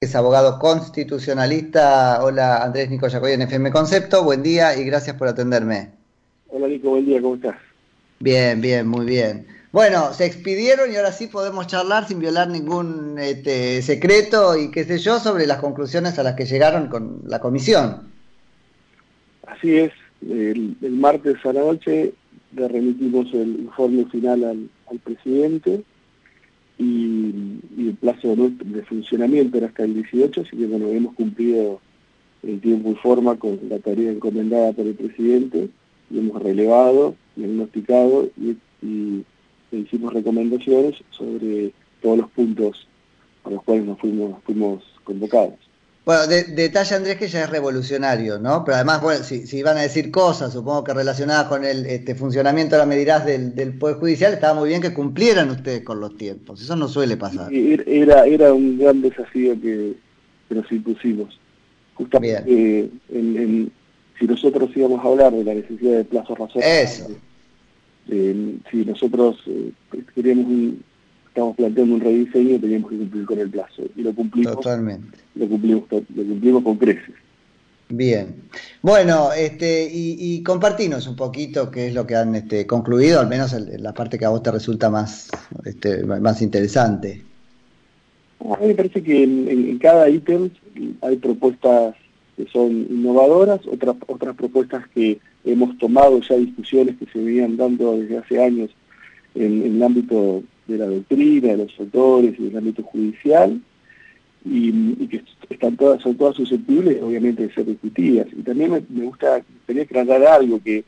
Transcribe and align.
es 0.00 0.14
abogado 0.14 0.60
constitucionalista. 0.60 2.22
Hola 2.22 2.62
Andrés 2.62 2.88
Nico 2.88 3.08
Yacoy 3.08 3.32
en 3.32 3.42
FM 3.42 3.72
Concepto, 3.72 4.22
buen 4.22 4.44
día 4.44 4.76
y 4.78 4.84
gracias 4.84 5.16
por 5.16 5.26
atenderme. 5.26 5.90
Hola 6.50 6.68
Nico, 6.68 6.90
buen 6.90 7.04
día, 7.04 7.20
¿cómo 7.20 7.34
estás? 7.34 7.56
Bien, 8.20 8.60
bien, 8.60 8.86
muy 8.86 9.04
bien. 9.06 9.48
Bueno, 9.72 10.12
se 10.12 10.24
expidieron 10.24 10.92
y 10.92 10.96
ahora 10.96 11.10
sí 11.10 11.26
podemos 11.26 11.66
charlar 11.66 12.06
sin 12.06 12.20
violar 12.20 12.48
ningún 12.48 13.18
este, 13.18 13.82
secreto 13.82 14.56
y 14.56 14.70
qué 14.70 14.84
sé 14.84 14.98
yo 14.98 15.18
sobre 15.18 15.48
las 15.48 15.58
conclusiones 15.58 16.16
a 16.20 16.22
las 16.22 16.36
que 16.36 16.46
llegaron 16.46 16.86
con 16.86 17.22
la 17.26 17.40
comisión. 17.40 18.08
Así 19.48 19.78
es, 19.78 19.92
el, 20.22 20.76
martes 20.92 21.44
a 21.44 21.52
la 21.52 21.62
noche 21.62 22.14
le 22.52 22.68
remitimos 22.68 23.34
el 23.34 23.62
informe 23.62 24.04
final 24.04 24.44
al 24.44 24.98
presidente 25.00 25.82
y, 26.78 27.34
el 27.78 27.94
plazo 27.94 28.34
de 28.36 28.82
funcionamiento 28.82 29.58
era 29.58 29.68
hasta 29.68 29.84
el 29.84 29.94
18, 29.94 30.42
así 30.42 30.56
que 30.56 30.66
bueno, 30.66 30.88
hemos 30.88 31.14
cumplido 31.14 31.80
el 32.42 32.60
tiempo 32.60 32.90
y 32.90 32.94
forma 32.96 33.36
con 33.36 33.58
la 33.68 33.78
tarea 33.78 34.10
encomendada 34.10 34.72
por 34.72 34.86
el 34.86 34.94
presidente 34.94 35.68
y 36.10 36.18
hemos 36.18 36.42
relevado, 36.42 37.14
diagnosticado 37.36 38.28
y, 38.36 38.56
y 38.86 39.24
hicimos 39.72 40.12
recomendaciones 40.12 40.96
sobre 41.10 41.72
todos 42.02 42.18
los 42.18 42.30
puntos 42.30 42.86
a 43.44 43.50
los 43.50 43.62
cuales 43.62 43.84
nos 43.84 43.98
fuimos 43.98 44.82
convocados. 45.04 45.67
Bueno, 46.08 46.26
de, 46.26 46.44
detalle 46.44 46.94
Andrés 46.94 47.16
que 47.16 47.28
ya 47.28 47.44
es 47.44 47.50
revolucionario, 47.50 48.38
¿no? 48.38 48.64
Pero 48.64 48.76
además, 48.76 49.02
bueno, 49.02 49.22
si, 49.22 49.46
si 49.46 49.62
van 49.62 49.76
a 49.76 49.82
decir 49.82 50.10
cosas, 50.10 50.54
supongo 50.54 50.82
que 50.82 50.94
relacionadas 50.94 51.48
con 51.48 51.66
el 51.66 51.84
este, 51.84 52.14
funcionamiento 52.14 52.76
de 52.76 52.78
la 52.78 52.86
medida 52.86 53.20
del, 53.20 53.54
del 53.54 53.76
Poder 53.76 53.96
Judicial, 53.96 54.32
estaba 54.32 54.58
muy 54.58 54.70
bien 54.70 54.80
que 54.80 54.94
cumplieran 54.94 55.50
ustedes 55.50 55.82
con 55.82 56.00
los 56.00 56.16
tiempos. 56.16 56.62
Eso 56.62 56.76
no 56.76 56.88
suele 56.88 57.18
pasar. 57.18 57.52
Era, 57.52 58.24
era 58.24 58.54
un 58.54 58.78
gran 58.78 59.02
desafío 59.02 59.52
que, 59.60 59.96
nos 60.48 60.72
impusimos. 60.72 61.38
Justamente, 61.92 62.88
si 63.10 64.26
nosotros 64.26 64.70
íbamos 64.74 65.04
a 65.04 65.08
hablar 65.08 65.34
de 65.34 65.44
la 65.44 65.52
necesidad 65.52 65.92
de 65.98 66.04
plazos 66.06 66.38
razonables, 66.38 67.00
Eso. 67.00 67.10
Eh, 68.08 68.56
si 68.70 68.86
nosotros 68.86 69.36
eh, 69.46 69.72
queríamos 70.14 70.46
un, 70.46 70.82
estamos 71.38 71.56
planteando 71.56 71.94
un 71.94 72.00
rediseño, 72.00 72.58
teníamos 72.58 72.90
que 72.90 72.96
cumplir 72.98 73.24
con 73.24 73.38
el 73.38 73.50
plazo. 73.50 73.82
Y 73.94 74.02
lo 74.02 74.12
cumplimos. 74.12 74.54
Totalmente. 74.56 75.18
Lo 75.36 75.48
cumplimos, 75.48 75.84
lo 75.90 76.24
cumplimos 76.24 76.64
con 76.64 76.76
creces. 76.76 77.14
Bien. 77.90 78.34
Bueno, 78.82 79.32
este, 79.32 79.88
y, 79.90 80.16
y 80.18 80.42
compartinos 80.42 81.06
un 81.06 81.14
poquito 81.14 81.70
qué 81.70 81.86
es 81.86 81.94
lo 81.94 82.06
que 82.06 82.16
han 82.16 82.34
este, 82.34 82.66
concluido, 82.66 83.20
al 83.20 83.28
menos 83.28 83.52
la 83.52 83.94
parte 83.94 84.18
que 84.18 84.24
a 84.24 84.30
vos 84.30 84.42
te 84.42 84.50
resulta 84.50 84.90
más, 84.90 85.30
este, 85.64 86.04
más 86.04 86.42
interesante. 86.42 87.22
A 88.40 88.60
mí 88.60 88.66
me 88.68 88.74
parece 88.74 89.02
que 89.02 89.22
en, 89.22 89.78
cada 89.78 90.08
ítem 90.10 90.50
hay 91.02 91.16
propuestas 91.16 91.94
que 92.36 92.46
son 92.46 92.86
innovadoras, 92.90 93.60
otras, 93.66 93.96
otras 94.06 94.36
propuestas 94.36 94.86
que 94.88 95.18
hemos 95.44 95.76
tomado 95.78 96.20
ya 96.20 96.36
discusiones 96.36 96.96
que 96.98 97.06
se 97.06 97.18
venían 97.18 97.56
dando 97.56 97.96
desde 97.96 98.18
hace 98.18 98.42
años 98.42 98.70
en, 99.34 99.62
en 99.62 99.76
el 99.76 99.82
ámbito 99.82 100.42
de 100.68 100.78
la 100.78 100.86
doctrina, 100.86 101.48
de 101.48 101.56
los 101.56 101.80
autores 101.80 102.34
y 102.38 102.44
del 102.44 102.58
ámbito 102.58 102.82
judicial, 102.82 103.60
y, 104.44 105.06
que 105.08 105.22
están 105.50 105.76
todas, 105.76 106.02
son 106.02 106.16
todas 106.16 106.36
susceptibles, 106.36 107.02
obviamente, 107.02 107.46
de 107.46 107.54
ser 107.54 107.66
discutidas. 107.66 108.26
Y 108.32 108.42
también 108.42 108.84
me, 108.88 109.04
gusta, 109.04 109.42
tenía 109.66 109.84
que 109.84 109.98
aclarar 109.98 110.40
algo, 110.40 110.60
que 110.62 110.84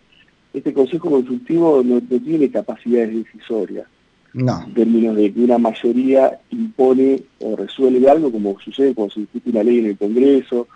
este 0.52 0.72
Consejo 0.72 1.10
Consultivo 1.10 1.82
no, 1.84 2.00
tiene 2.00 2.50
capacidades 2.50 3.14
decisorias. 3.14 3.86
No. 4.32 4.62
En 4.64 4.74
términos 4.74 5.16
de 5.16 5.32
que 5.32 5.40
una 5.40 5.58
mayoría 5.58 6.38
impone 6.50 7.22
o 7.40 7.56
resuelve 7.56 8.08
algo, 8.08 8.30
como 8.30 8.58
sucede 8.60 8.94
cuando 8.94 9.14
se 9.14 9.20
discute 9.20 9.50
una 9.50 9.64
ley 9.64 9.80
en 9.80 9.86
el 9.86 9.98
Congreso, 9.98 10.68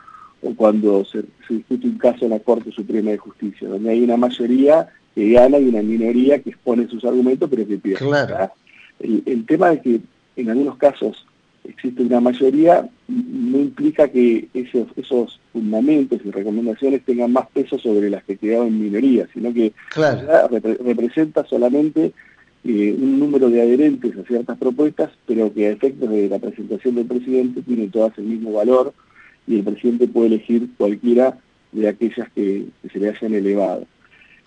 o 0.43 0.55
cuando 0.55 1.05
se, 1.05 1.25
discute 1.49 1.87
un 1.87 1.99
caso 1.99 2.25
en 2.25 2.33
la 2.33 2.41
Corte 2.41 2.71
Suprema 2.73 3.13
de 3.13 3.19
Justicia, 3.19 3.69
donde 3.69 3.91
hay 3.91 4.03
una 4.03 4.17
mayoría 4.17 4.89
que 5.15 5.31
gana 5.31 5.59
y 5.59 5.69
una 5.69 5.83
minoría 5.83 6.43
que 6.43 6.51
expone 6.51 6.89
sus 6.89 7.05
argumentos, 7.05 7.49
pero 7.49 7.67
que 7.67 7.79
pierde. 7.79 8.05
Claro. 8.05 8.51
El, 9.05 9.45
tema 9.47 9.71
de 9.71 9.81
que 9.81 10.01
en 10.37 10.51
algunos 10.51 10.77
casos 10.79 11.27
existe 11.65 12.03
una 12.03 12.21
mayoría 12.21 12.89
no 13.09 13.59
implica 13.59 14.09
que 14.09 14.49
esos, 14.55 14.89
esos 14.97 15.41
fundamentos 15.53 16.21
y 16.25 16.31
recomendaciones 16.31 17.05
tengan 17.05 17.33
más 17.33 17.47
peso 17.49 17.79
sobre 17.79 18.11
las 18.11 18.25
que 18.25 18.37
quedaban 18.37 18.69
en 18.69 18.81
minoría, 18.81 19.29
sino 19.33 19.53
que 19.53 19.73
representa 20.85 21.45
solamente 21.45 22.13
eh, 22.65 22.97
un 22.99 23.19
número 23.19 23.51
de 23.51 23.61
adherentes 23.61 24.17
a 24.17 24.23
ciertas 24.25 24.57
propuestas, 24.59 25.11
pero 25.27 25.53
que 25.53 25.67
a 25.67 25.71
efectos 25.71 26.09
de 26.09 26.29
la 26.29 26.39
presentación 26.39 26.95
del 26.95 27.07
presidente 27.07 27.63
tienen 27.63 27.91
todas 27.91 28.17
el 28.19 28.25
mismo 28.25 28.53
valor 28.53 28.95
y 29.47 29.57
el 29.57 29.65
presidente 29.65 30.09
puede 30.09 30.29
elegir 30.29 30.69
cualquiera 30.79 31.39
de 31.73 31.89
aquellas 31.89 32.31
que 32.33 32.67
se 32.91 32.99
le 32.99 33.11
hayan 33.11 33.35
elevado. 33.35 33.87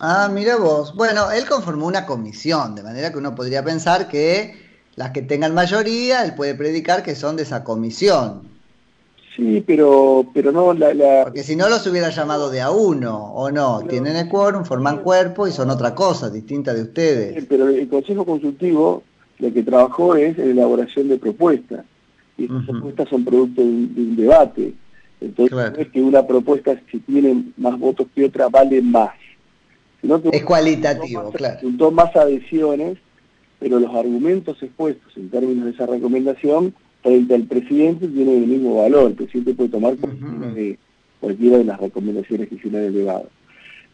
Ah, 0.00 0.30
mira 0.32 0.56
vos. 0.56 0.94
Bueno, 0.94 1.30
él 1.30 1.44
conformó 1.46 1.86
una 1.86 2.06
comisión, 2.06 2.74
de 2.74 2.82
manera 2.82 3.10
que 3.10 3.18
uno 3.18 3.34
podría 3.34 3.64
pensar 3.64 4.08
que 4.08 4.54
las 4.94 5.10
que 5.10 5.22
tengan 5.22 5.54
mayoría, 5.54 6.24
él 6.24 6.34
puede 6.34 6.54
predicar 6.54 7.02
que 7.02 7.14
son 7.14 7.36
de 7.36 7.42
esa 7.42 7.64
comisión. 7.64 8.42
Sí, 9.34 9.62
pero, 9.64 10.26
pero 10.34 10.50
no 10.50 10.72
la, 10.72 11.22
Porque 11.24 11.44
si 11.44 11.54
no 11.54 11.68
los 11.68 11.86
hubiera 11.86 12.10
llamado 12.10 12.50
de 12.50 12.60
a 12.60 12.70
uno, 12.70 13.32
¿o 13.34 13.50
no? 13.50 13.82
Tienen 13.88 14.16
el 14.16 14.28
quórum, 14.28 14.64
forman 14.64 14.98
cuerpo 14.98 15.46
y 15.46 15.52
son 15.52 15.70
otra 15.70 15.94
cosa, 15.94 16.28
distinta 16.28 16.74
de 16.74 16.82
ustedes. 16.82 17.44
pero 17.48 17.68
el 17.68 17.88
Consejo 17.88 18.24
Consultivo 18.24 19.02
lo 19.38 19.52
que 19.52 19.62
trabajó 19.62 20.16
es 20.16 20.36
en 20.38 20.50
elaboración 20.50 21.08
de 21.08 21.18
propuestas. 21.18 21.84
Y 22.36 22.44
estas 22.44 22.64
propuestas 22.64 23.08
son 23.08 23.24
producto 23.24 23.60
de 23.62 23.68
un, 23.68 24.16
debate. 24.16 24.74
Entonces 25.20 25.56
no 25.56 25.82
es 25.82 25.88
que 25.88 26.00
una 26.00 26.26
propuesta, 26.26 26.80
si 26.90 26.98
tiene 27.00 27.44
más 27.56 27.78
votos 27.78 28.06
que 28.14 28.24
otra, 28.24 28.48
vale 28.48 28.80
más 28.82 29.10
es 30.02 30.44
cualitativo, 30.44 31.30
claro. 31.32 31.58
Juntó 31.60 31.90
más 31.90 32.14
adhesiones, 32.14 32.98
pero 33.58 33.80
los 33.80 33.94
argumentos 33.94 34.62
expuestos 34.62 35.16
en 35.16 35.30
términos 35.30 35.64
de 35.64 35.70
esa 35.72 35.86
recomendación 35.86 36.74
frente 37.02 37.34
al 37.34 37.44
presidente 37.44 38.06
tienen 38.08 38.44
el 38.44 38.46
mismo 38.48 38.82
valor. 38.82 39.10
El 39.10 39.14
presidente 39.14 39.54
puede 39.54 39.70
tomar 39.70 39.96
cualquiera 41.20 41.58
de 41.58 41.64
las 41.64 41.80
recomendaciones 41.80 42.48
que 42.48 42.54
hicieron 42.54 42.82
el 42.82 42.94
elevado. 42.94 43.28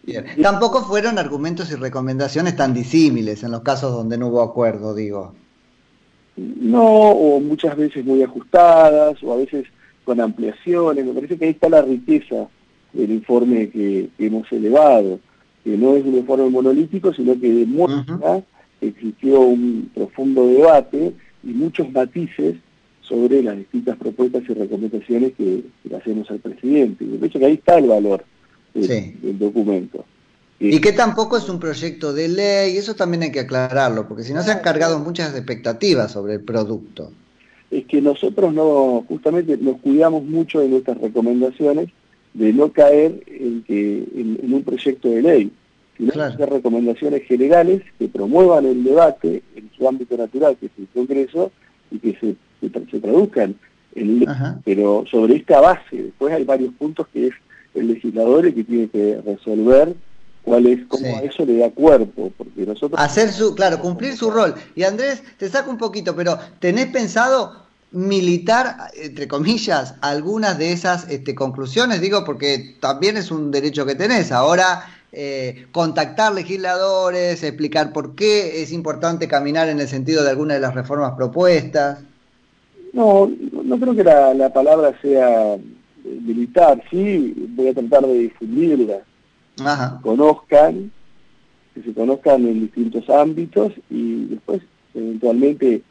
Bien. 0.03 0.27
Tampoco 0.43 0.85
fueron 0.85 1.19
argumentos 1.19 1.71
y 1.71 1.77
recomendaciones 1.77 2.57
tan 2.57 2.75
disímiles 2.75 3.43
en 3.43 3.53
los 3.53 3.63
casos 3.63 3.93
donde 3.93 4.19
no 4.19 4.29
hubo 4.29 4.43
acuerdo, 4.43 4.95
digo. 4.95 5.33
No, 6.37 6.83
o 6.83 7.41
muchas 7.41 7.77
veces 7.77 8.05
muy 8.05 8.23
ajustadas, 8.23 9.23
o 9.23 9.33
a 9.33 9.37
veces 9.37 9.67
con 10.05 10.21
ampliaciones. 10.21 11.07
Me 11.07 11.15
parece 11.15 11.39
que 11.39 11.47
ahí 11.47 11.53
está 11.53 11.71
la 11.71 11.81
riqueza 11.81 12.49
del 12.93 13.13
informe 13.13 13.71
que 13.71 14.11
hemos 14.19 14.51
elevado 14.53 15.19
que 15.65 15.77
no 15.79 15.97
es 15.97 16.05
un 16.05 16.15
informe 16.15 16.51
monolítico, 16.51 17.13
sino 17.15 17.41
que 17.41 17.53
demuestra 17.53 18.43
que 18.79 18.89
existió 18.89 19.41
un 19.41 19.91
profundo 19.95 20.47
debate 20.47 21.15
y 21.43 21.49
muchos 21.49 21.91
matices 21.91 22.57
sobre 23.01 23.43
las 23.43 23.57
distintas 23.57 23.97
propuestas 23.97 24.43
y 24.49 24.55
recomendaciones 24.55 25.33
que, 25.37 25.63
le 25.85 25.97
hacemos 25.97 26.31
al 26.31 26.39
presidente. 26.39 27.05
Y 27.05 27.17
de 27.17 27.27
hecho 27.27 27.39
que 27.39 27.47
ahí 27.47 27.55
está 27.55 27.79
el 27.79 27.87
valor 27.87 28.25
del, 28.75 29.39
documento. 29.39 30.05
Y 30.61 30.81
que 30.81 30.93
tampoco 30.93 31.37
es 31.37 31.49
un 31.49 31.59
proyecto 31.59 32.13
de 32.13 32.29
ley, 32.29 32.77
eso 32.77 32.95
también 32.95 33.25
hay 33.25 33.33
que 33.33 33.41
aclararlo, 33.41 34.07
porque 34.07 34.23
si 34.23 34.33
no 34.33 34.43
se 34.43 34.53
han 34.53 34.61
cargado 34.61 34.99
muchas 34.99 35.35
expectativas 35.35 36.13
sobre 36.13 36.35
el 36.35 36.41
producto. 36.41 37.11
Es 37.71 37.87
que 37.87 38.01
nosotros 38.01 38.55
no, 38.55 39.05
justamente 39.09 39.57
nos 39.59 39.79
cuidamos 39.81 40.25
mucho 40.25 40.61
de 40.61 40.69
nuestras 40.69 40.99
recomendaciones 40.99 41.89
de 42.35 42.53
no 42.53 42.73
caer 42.73 43.23
en, 43.27 43.63
que, 43.63 44.05
en, 44.15 44.53
un 44.53 44.63
proyecto 44.63 45.09
de 45.09 45.23
ley, 45.23 45.53
sino 45.97 46.23
hacer 46.23 46.51
recomendaciones 46.51 47.23
generales 47.23 47.83
que 47.99 48.09
promuevan 48.09 48.67
el 48.67 48.83
debate 48.83 49.43
en 49.55 49.71
su 49.77 49.89
ámbito 49.89 50.17
natural, 50.17 50.57
que 50.59 50.67
es 50.67 50.73
el 50.77 50.89
Congreso, 50.89 51.53
y 51.91 51.99
que 51.99 52.19
se, 52.19 52.35
se, 52.61 53.01
traduzcan 53.01 53.55
en 53.95 54.19
ley. 54.19 54.29
Pero 54.65 55.05
sobre 55.11 55.37
esta 55.37 55.61
base, 55.61 56.03
después 56.03 56.35
hay 56.35 56.45
varios 56.45 56.75
puntos 56.75 57.07
que 57.13 57.29
es 57.29 57.35
el 57.75 57.89
legislador 57.89 58.47
el 58.47 58.55
que 58.55 58.65
tiene 58.65 58.89
que 58.89 59.21
resolver 59.25 59.95
cuál 60.43 60.67
es, 60.67 60.81
cómo 60.89 61.07
a 61.17 61.21
eso 61.21 61.45
le 61.47 61.57
da 61.57 61.71
cuerpo, 61.71 62.33
porque 62.37 62.67
nosotros... 62.67 63.01
Hacer 63.01 63.31
su, 63.31 63.55
claro, 63.55 63.79
cumplir 63.81 64.15
su 64.15 64.31
rol. 64.31 64.55
Y 64.75 64.83
Andrés, 64.83 65.23
te 65.39 65.49
saco 65.49 65.71
un 65.71 65.79
poquito, 65.79 66.15
pero 66.15 66.39
¿tenés 66.59 66.87
pensado 66.87 67.64
militar, 67.95 68.91
entre 69.01 69.29
comillas, 69.29 69.95
algunas 70.01 70.59
de 70.59 70.73
esas 70.73 71.09
este, 71.09 71.35
conclusiones, 71.35 72.01
digo, 72.01 72.25
porque 72.25 72.77
también 72.81 73.17
es 73.17 73.31
un 73.31 73.53
derecho 73.53 73.87
que 73.87 73.95
tenés. 73.95 74.33
Ahora, 74.33 74.85
eh, 75.13 75.67
contactar 75.71 76.35
legisladores, 76.35 77.45
explicar 77.45 77.93
por 77.93 78.17
qué 78.17 78.63
es 78.63 78.73
importante 78.73 79.29
caminar 79.29 79.69
en 79.69 79.79
el 79.79 79.87
sentido 79.87 80.25
de 80.25 80.31
alguna 80.31 80.55
de 80.55 80.61
las 80.61 80.75
reformas 80.75 81.13
propuestas. 81.13 82.01
No, 82.93 83.31
no 83.63 83.79
creo 83.79 83.95
que 83.95 84.03
la, 84.03 84.53
palabra 84.53 84.93
sea 85.01 85.57
militar, 86.03 86.83
sí, 86.91 87.33
voy 87.51 87.69
a 87.69 87.75
tratar 87.75 88.09
de 88.09 88.19
difundirla, 88.19 88.99
Ajá. 89.65 90.01
conozcan, 90.03 90.91
que 91.75 91.83
se 91.83 91.95
conozcan 91.95 92.45
en 92.47 92.61
distintos 92.61 93.09
ámbitos 93.09 93.73
y 93.89 94.27
después 94.27 94.63
eventualmente 94.95 95.83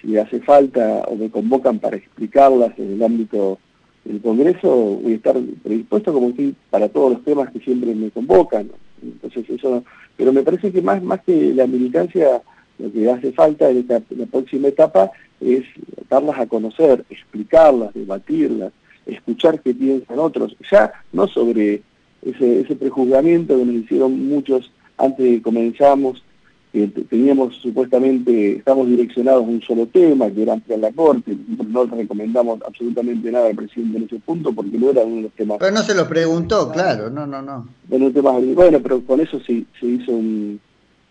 si 0.00 0.16
hace 0.16 0.40
falta 0.40 1.02
o 1.08 1.16
me 1.16 1.30
convocan 1.30 1.78
para 1.78 1.96
explicarlas 1.96 2.78
en 2.78 2.92
el 2.92 3.02
ámbito 3.02 3.58
del 4.04 4.20
Congreso, 4.20 5.00
voy 5.02 5.12
a 5.12 5.16
estar 5.16 5.36
predispuesto 5.62 6.12
como 6.12 6.32
si 6.32 6.54
para 6.70 6.88
todos 6.88 7.12
los 7.12 7.24
temas 7.24 7.50
que 7.50 7.60
siempre 7.60 7.94
me 7.94 8.10
convocan. 8.10 8.70
Entonces 9.02 9.48
eso, 9.50 9.84
pero 10.16 10.32
me 10.32 10.42
parece 10.42 10.72
que 10.72 10.82
más, 10.82 11.02
más 11.02 11.20
que 11.22 11.52
la 11.54 11.66
militancia, 11.66 12.42
lo 12.78 12.92
que 12.92 13.10
hace 13.10 13.32
falta 13.32 13.68
en, 13.70 13.78
esta, 13.78 14.00
la 14.10 14.26
próxima 14.26 14.68
etapa 14.68 15.10
es 15.40 15.64
darlas 16.08 16.38
a 16.38 16.46
conocer, 16.46 17.04
explicarlas, 17.10 17.94
debatirlas, 17.94 18.72
escuchar 19.06 19.60
qué 19.60 19.74
piensan 19.74 20.18
otros, 20.18 20.56
ya 20.70 20.92
no 21.12 21.26
sobre 21.28 21.82
ese, 22.22 22.60
ese 22.60 22.76
prejuzgamiento 22.76 23.56
que 23.56 23.64
nos 23.64 23.74
hicieron 23.74 24.28
muchos 24.28 24.72
antes 24.96 25.24
de 25.24 25.32
que 25.36 25.42
comenzamos 25.42 26.22
que 26.72 26.86
teníamos 26.86 27.56
supuestamente, 27.56 28.56
estamos 28.56 28.88
direccionados 28.88 29.44
a 29.44 29.48
un 29.48 29.62
solo 29.62 29.86
tema, 29.86 30.30
que 30.30 30.42
era 30.42 30.52
ampliar 30.52 30.80
la 30.80 30.92
Corte, 30.92 31.36
no 31.66 31.84
recomendamos 31.86 32.60
absolutamente 32.66 33.30
nada 33.32 33.48
al 33.48 33.56
presidente 33.56 33.98
en 33.98 34.04
ese 34.04 34.18
punto 34.18 34.52
porque 34.52 34.78
no 34.78 34.90
era 34.90 35.02
uno 35.02 35.16
de 35.16 35.22
los 35.22 35.32
temas. 35.32 35.58
Pero 35.58 35.72
no 35.72 35.82
se 35.82 35.94
lo 35.94 36.06
preguntó, 36.06 36.70
claro, 36.70 37.08
no, 37.10 37.26
no, 37.26 37.40
no. 37.40 37.66
Bueno, 37.88 38.10
bueno 38.10 38.80
pero 38.80 39.00
con 39.02 39.20
eso 39.20 39.40
se, 39.40 39.64
se 39.80 39.86
hizo 39.86 40.12
un 40.12 40.60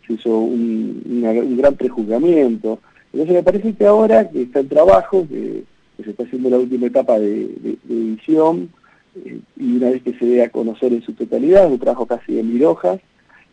se 0.08 0.14
hizo 0.14 0.38
un, 0.38 1.02
un 1.06 1.58
gran 1.58 1.76
prejuzgamiento. 1.76 2.80
Entonces 3.12 3.36
me 3.36 3.44
parece 3.44 3.74
que 3.74 3.86
ahora 3.86 4.30
que 4.30 4.44
está 4.44 4.60
en 4.60 4.70
trabajo, 4.70 5.28
que, 5.28 5.64
se 6.04 6.12
está 6.12 6.24
haciendo 6.24 6.50
la 6.50 6.60
última 6.60 6.88
etapa 6.88 7.18
de, 7.20 7.78
edición, 7.90 8.70
eh, 9.16 9.40
y 9.58 9.78
una 9.78 9.90
vez 9.90 10.04
que 10.04 10.14
se 10.14 10.26
dé 10.26 10.44
a 10.44 10.50
conocer 10.50 10.94
en 10.94 11.02
su 11.02 11.14
totalidad, 11.14 11.72
un 11.72 11.80
trabajo 11.80 12.06
casi 12.06 12.34
de 12.34 12.44
mil 12.44 12.64
hojas, 12.66 13.00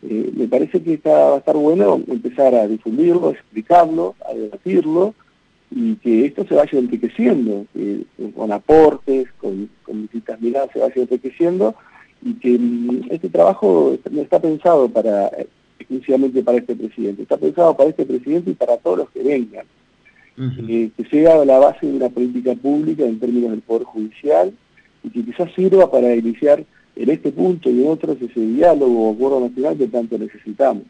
eh, 0.07 0.31
me 0.35 0.47
parece 0.47 0.81
que 0.81 0.93
está, 0.93 1.11
va 1.11 1.35
a 1.35 1.39
estar 1.39 1.55
bueno 1.55 2.01
empezar 2.07 2.53
a 2.53 2.67
difundirlo, 2.67 3.31
explicarlo, 3.31 4.15
a 4.29 4.33
debatirlo 4.33 5.13
y 5.71 5.95
que 5.95 6.25
esto 6.25 6.45
se 6.47 6.55
vaya 6.55 6.77
enriqueciendo, 6.77 7.65
con 8.35 8.51
aportes, 8.51 9.27
con, 9.41 9.69
distintas 9.87 10.39
miradas 10.39 10.69
se 10.73 10.79
vaya 10.79 10.93
enriqueciendo 10.95 11.75
y 12.21 12.33
que 12.35 12.57
mm, 12.57 13.07
este 13.09 13.29
trabajo 13.29 13.97
no 14.11 14.21
está 14.21 14.39
pensado 14.39 14.87
para 14.89 15.29
exclusivamente 15.79 16.43
para 16.43 16.57
este 16.59 16.75
presidente, 16.75 17.23
está 17.23 17.37
pensado 17.37 17.75
para 17.75 17.89
este 17.89 18.05
presidente 18.05 18.51
y 18.51 18.53
para 18.53 18.77
todos 18.77 18.99
los 18.99 19.09
que 19.09 19.23
vengan. 19.23 19.65
Eh, 20.37 20.89
que 20.97 21.05
sea 21.05 21.45
la 21.45 21.59
base 21.59 21.87
de 21.87 21.93
una 21.93 22.09
política 22.09 22.53
pública 22.55 23.05
en 23.05 23.19
términos 23.19 23.51
del 23.51 23.61
Poder 23.61 23.83
Judicial 23.83 24.53
y 25.01 25.09
que 25.09 25.23
quizás 25.23 25.49
sirva 25.53 25.89
para 25.89 26.13
iniciar 26.13 26.65
en 26.95 27.09
este 27.09 27.31
punto 27.31 27.69
y 27.69 27.83
en 27.83 27.89
otros 27.89 28.17
ese 28.21 28.39
diálogo 28.39 29.09
o 29.09 29.13
acuerdo 29.13 29.41
nacional 29.41 29.77
que 29.77 29.87
tanto 29.87 30.17
necesitamos. 30.17 30.83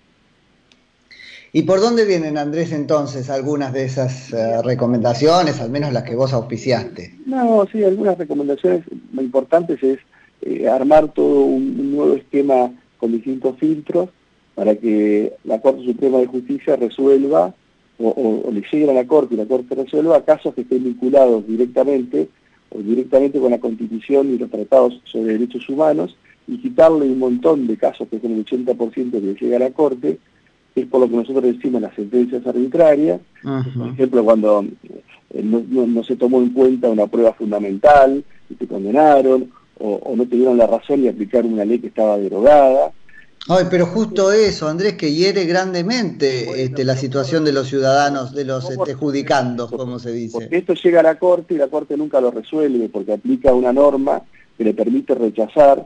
¿Y 1.51 1.63
por 1.63 1.79
dónde 1.79 2.05
vienen, 2.05 2.37
Andrés, 2.37 2.73
entonces 2.73 3.29
algunas 3.29 3.71
de 3.71 3.85
esas 3.85 4.33
eh, 4.33 4.61
recomendaciones, 4.61 5.61
al 5.61 5.69
menos 5.69 5.93
las 5.93 6.03
que 6.03 6.13
vos 6.13 6.33
auspiciaste? 6.33 7.15
No, 7.25 7.65
sí, 7.71 7.81
algunas 7.81 8.17
recomendaciones 8.17 8.83
importantes 9.17 9.81
es 9.81 9.99
eh, 10.41 10.67
armar 10.67 11.13
todo 11.13 11.45
un, 11.45 11.95
nuevo 11.95 12.15
esquema 12.15 12.73
con 12.97 13.13
distintos 13.13 13.57
filtros 13.57 14.09
para 14.53 14.75
que 14.75 15.33
la 15.45 15.61
Corte 15.61 15.85
Suprema 15.85 16.17
de 16.17 16.27
Justicia 16.27 16.75
resuelva 16.75 17.53
o, 17.99 18.43
o 18.45 18.51
le 18.51 18.61
llegue 18.69 18.91
a 18.91 18.93
la 18.93 19.07
Corte 19.07 19.35
y 19.35 19.37
la 19.37 19.45
Corte 19.45 19.75
resuelva 19.75 20.25
casos 20.25 20.53
que 20.55 20.61
estén 20.61 20.83
vinculados 20.83 21.47
directamente 21.47 22.27
directamente 22.71 23.39
con 23.39 23.51
la 23.51 23.59
Constitución 23.59 24.33
y 24.33 24.37
los 24.37 24.49
tratados 24.49 25.01
sobre 25.05 25.33
derechos 25.33 25.67
humanos 25.69 26.15
y 26.47 26.57
quitarle 26.57 27.05
un 27.05 27.19
montón 27.19 27.67
de 27.67 27.77
casos 27.77 28.07
que 28.09 28.19
son 28.19 28.33
el 28.33 28.45
80% 28.45 29.11
que 29.11 29.45
llega 29.45 29.57
a 29.57 29.59
la 29.59 29.71
Corte, 29.71 30.19
que 30.73 30.81
es 30.81 30.87
por 30.87 31.01
lo 31.01 31.09
que 31.09 31.15
nosotros 31.15 31.43
decimos 31.43 31.81
las 31.81 31.95
sentencias 31.95 32.45
arbitrarias, 32.45 33.21
por 33.41 33.87
ejemplo 33.89 34.23
cuando 34.23 34.65
eh, 35.33 35.43
no, 35.43 36.03
se 36.03 36.15
tomó 36.15 36.41
en 36.41 36.49
cuenta 36.49 36.89
una 36.89 37.07
prueba 37.07 37.33
fundamental 37.33 38.23
y 38.49 38.55
te 38.55 38.67
condenaron, 38.67 39.51
o, 39.79 39.95
o 39.95 40.15
no 40.15 40.25
tuvieron 40.25 40.57
la 40.57 40.67
razón 40.67 41.01
de 41.01 41.09
aplicar 41.09 41.45
una 41.45 41.65
ley 41.65 41.79
que 41.79 41.87
estaba 41.87 42.17
derogada, 42.17 42.91
Ay, 43.47 43.65
pero 43.69 43.85
justo 43.85 44.31
eso, 44.31 44.67
Andrés, 44.67 44.93
que 44.95 45.13
hiere 45.13 45.45
grandemente 45.45 46.63
este, 46.63 46.83
la 46.83 46.95
situación 46.95 47.45
de 47.45 47.53
los 47.53 47.67
ciudadanos, 47.67 48.33
de 48.33 48.43
los 48.43 48.67
este, 48.71 48.95
judicandos, 48.95 49.71
como 49.71 49.99
se 49.99 50.11
dice. 50.11 50.39
Porque 50.39 50.57
esto 50.57 50.73
llega 50.73 51.01
a 51.01 51.03
la 51.03 51.19
Corte 51.19 51.53
y 51.53 51.57
la 51.57 51.67
Corte 51.67 51.95
nunca 51.95 52.19
lo 52.19 52.31
resuelve 52.31 52.89
porque 52.89 53.13
aplica 53.13 53.53
una 53.53 53.71
norma 53.71 54.23
que 54.57 54.63
le 54.63 54.73
permite 54.73 55.13
rechazar 55.13 55.85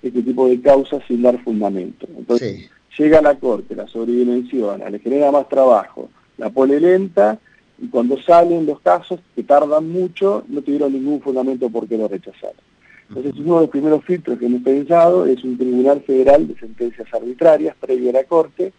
este 0.00 0.22
tipo 0.22 0.48
de 0.48 0.60
causas 0.60 1.02
sin 1.08 1.22
dar 1.22 1.42
fundamento. 1.42 2.06
Entonces, 2.16 2.70
llega 2.96 3.18
a 3.18 3.22
la 3.22 3.34
Corte, 3.34 3.74
la 3.74 3.88
sobredimensiona, 3.88 4.88
le 4.88 5.00
genera 5.00 5.32
más 5.32 5.48
trabajo, 5.48 6.10
la 6.38 6.50
pone 6.50 6.78
lenta 6.78 7.40
y 7.82 7.88
cuando 7.88 8.22
salen 8.22 8.66
los 8.66 8.80
casos, 8.80 9.18
que 9.34 9.42
tardan 9.42 9.88
mucho, 9.88 10.44
no 10.48 10.62
tuvieron 10.62 10.92
ningún 10.92 11.20
fundamento 11.20 11.68
por 11.70 11.88
qué 11.88 11.98
lo 11.98 12.06
rechazaron. 12.06 12.69
Entonces 13.10 13.34
uno 13.40 13.56
de 13.56 13.60
los 13.62 13.70
primeros 13.70 14.04
filtros 14.04 14.38
que 14.38 14.46
hemos 14.46 14.62
pensado 14.62 15.26
es 15.26 15.42
un 15.42 15.58
tribunal 15.58 16.00
federal 16.02 16.46
de 16.46 16.54
sentencias 16.54 17.12
arbitrarias 17.12 17.74
previo 17.80 18.10
a 18.10 18.12
la 18.12 18.24
Corte, 18.24 18.72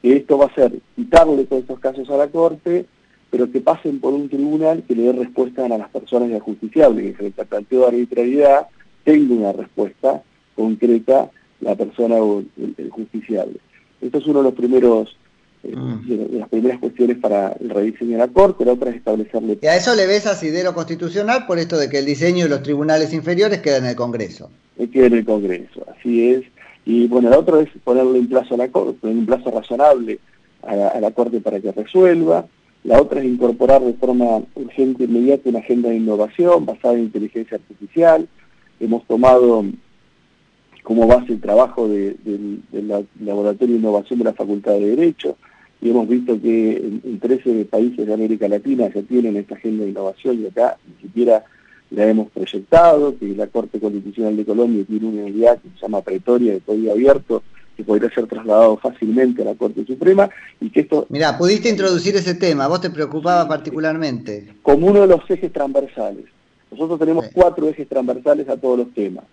que 0.00 0.16
esto 0.16 0.38
va 0.38 0.46
a 0.46 0.54
ser 0.54 0.72
quitarle 0.94 1.44
todos 1.46 1.62
estos 1.62 1.80
casos 1.80 2.08
a 2.08 2.16
la 2.16 2.28
Corte, 2.28 2.86
pero 3.28 3.50
que 3.50 3.60
pasen 3.60 3.98
por 3.98 4.14
un 4.14 4.28
tribunal 4.28 4.84
que 4.86 4.94
le 4.94 5.02
dé 5.02 5.12
respuesta 5.12 5.66
a 5.66 5.68
las 5.68 5.88
personas 5.88 6.30
ya 6.30 6.38
justiciables, 6.38 7.16
que 7.16 7.32
al 7.36 7.46
planteo 7.46 7.80
de 7.80 7.86
arbitrariedad 7.88 8.68
tenga 9.02 9.34
una 9.34 9.52
respuesta 9.52 10.22
concreta 10.54 11.30
la 11.60 11.74
persona 11.74 12.16
o 12.16 12.44
el 12.56 12.90
justiciable. 12.90 13.58
Esto 14.00 14.18
es 14.18 14.26
uno 14.26 14.40
de 14.40 14.44
los 14.44 14.54
primeros 14.54 15.16
de 15.62 15.76
mm. 15.76 16.38
las 16.38 16.48
primeras 16.48 16.80
cuestiones 16.80 17.18
para 17.18 17.52
el 17.60 17.70
rediseño 17.70 18.12
de 18.12 18.18
la 18.18 18.28
Corte, 18.28 18.64
la 18.64 18.72
otra 18.72 18.90
es 18.90 18.96
establecerle... 18.96 19.58
Y 19.60 19.66
a 19.66 19.76
eso 19.76 19.94
le 19.94 20.06
ves 20.06 20.26
asidero 20.26 20.74
constitucional 20.74 21.46
por 21.46 21.58
esto 21.58 21.78
de 21.78 21.88
que 21.88 21.98
el 21.98 22.06
diseño 22.06 22.44
de 22.44 22.50
los 22.50 22.62
tribunales 22.62 23.12
inferiores 23.12 23.60
queda 23.60 23.76
en 23.78 23.86
el 23.86 23.96
Congreso. 23.96 24.50
Queda 24.92 25.06
en 25.06 25.14
el 25.14 25.24
Congreso, 25.24 25.86
así 25.96 26.30
es. 26.30 26.42
Y 26.84 27.06
bueno, 27.06 27.30
la 27.30 27.38
otra 27.38 27.60
es 27.60 27.68
ponerle 27.84 28.18
un 28.18 28.28
plazo 28.28 28.54
a 28.54 28.58
la 28.58 28.68
Corte, 28.68 29.06
un 29.06 29.26
plazo 29.26 29.50
razonable 29.50 30.18
a 30.62 31.00
la, 31.00 31.10
Corte 31.12 31.40
para 31.40 31.60
que 31.60 31.70
resuelva. 31.72 32.46
La 32.84 33.00
otra 33.00 33.20
es 33.20 33.26
incorporar 33.26 33.82
de 33.82 33.94
forma 33.94 34.42
urgente 34.54 35.04
e 35.04 35.06
inmediata 35.06 35.48
una 35.48 35.60
agenda 35.60 35.90
de 35.90 35.96
innovación 35.96 36.66
basada 36.66 36.94
en 36.94 37.04
inteligencia 37.04 37.56
artificial. 37.56 38.28
Hemos 38.80 39.06
tomado 39.06 39.64
como 40.82 41.06
base 41.06 41.32
el 41.32 41.40
trabajo 41.40 41.86
del 41.88 42.62
Laboratorio 43.20 43.74
de 43.74 43.80
Innovación 43.80 44.18
de 44.18 44.24
la 44.24 44.32
Facultad 44.32 44.72
de 44.72 44.96
Derecho, 44.96 45.36
y 45.82 45.90
hemos 45.90 46.08
visto 46.08 46.40
que 46.40 46.76
en, 46.76 47.18
13 47.18 47.64
países 47.64 48.06
de 48.06 48.14
América 48.14 48.46
Latina 48.46 48.88
ya 48.94 49.02
tienen 49.02 49.36
esta 49.36 49.56
agenda 49.56 49.82
de 49.82 49.90
innovación 49.90 50.40
y 50.40 50.46
acá 50.46 50.78
ni 50.86 51.08
siquiera 51.08 51.44
la 51.90 52.08
hemos 52.08 52.30
proyectado, 52.30 53.18
que 53.18 53.26
la 53.34 53.48
Corte 53.48 53.80
Constitucional 53.80 54.36
de 54.36 54.44
Colombia 54.44 54.84
tiene 54.88 55.08
una 55.08 55.24
unidad 55.24 55.58
que 55.60 55.68
se 55.70 55.82
llama 55.82 56.00
Pretoria 56.00 56.52
de 56.52 56.60
Código 56.60 56.92
Abierto, 56.92 57.42
que 57.76 57.82
podría 57.82 58.08
ser 58.10 58.28
trasladado 58.28 58.76
fácilmente 58.76 59.42
a 59.42 59.46
la 59.46 59.54
Corte 59.56 59.84
Suprema 59.84 60.30
y 60.60 60.70
que 60.70 60.80
esto... 60.80 61.04
Mira, 61.08 61.36
pudiste 61.36 61.68
introducir 61.68 62.14
ese 62.14 62.36
tema, 62.36 62.68
vos 62.68 62.80
te 62.80 62.88
preocupaba 62.88 63.48
particularmente. 63.48 64.54
Como 64.62 64.86
uno 64.86 65.00
de 65.00 65.08
los 65.08 65.28
ejes 65.28 65.52
transversales. 65.52 66.26
Nosotros 66.70 67.00
tenemos 67.00 67.28
cuatro 67.34 67.68
ejes 67.68 67.88
transversales 67.88 68.48
a 68.48 68.56
todos 68.56 68.78
los 68.78 68.94
temas, 68.94 69.24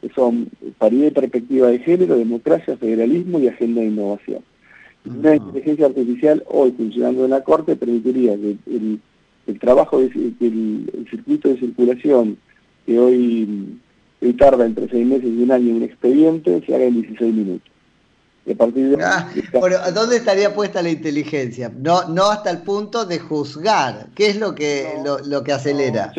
que 0.00 0.10
son 0.10 0.48
paridad 0.78 1.06
y 1.06 1.10
perspectiva 1.12 1.68
de 1.68 1.78
género, 1.78 2.18
democracia, 2.18 2.76
federalismo 2.76 3.38
y 3.38 3.48
agenda 3.48 3.80
de 3.80 3.86
innovación. 3.86 4.42
Una 5.04 5.34
inteligencia 5.34 5.86
artificial 5.86 6.44
hoy 6.48 6.72
funcionando 6.72 7.24
en 7.24 7.30
la 7.30 7.42
Corte 7.42 7.74
permitiría 7.74 8.36
que 8.36 8.56
el, 8.66 9.58
trabajo, 9.58 9.98
de, 9.98 10.06
el, 10.06 11.06
circuito 11.10 11.48
de 11.48 11.58
circulación 11.58 12.38
que 12.86 12.98
hoy, 12.98 13.78
tarda 14.38 14.64
entre 14.64 14.88
seis 14.88 15.04
meses 15.04 15.24
y 15.24 15.42
un 15.42 15.50
año 15.50 15.70
en 15.70 15.76
un 15.76 15.82
expediente 15.82 16.62
se 16.64 16.74
haga 16.74 16.84
en 16.84 17.02
16 17.02 17.34
minutos. 17.34 17.68
a 18.48 18.54
partir 18.54 18.96
de... 18.96 19.04
Ah, 19.04 19.28
¿dónde 19.92 20.16
estaría 20.16 20.54
puesta 20.54 20.80
la 20.80 20.90
inteligencia? 20.90 21.72
No, 21.76 22.08
no 22.08 22.30
hasta 22.30 22.50
el 22.50 22.58
punto 22.58 23.04
de 23.04 23.18
juzgar. 23.18 24.06
¿Qué 24.14 24.28
es 24.28 24.38
lo 24.38 24.54
que, 24.54 24.88
lo, 25.24 25.42
que 25.42 25.52
acelera? 25.52 26.12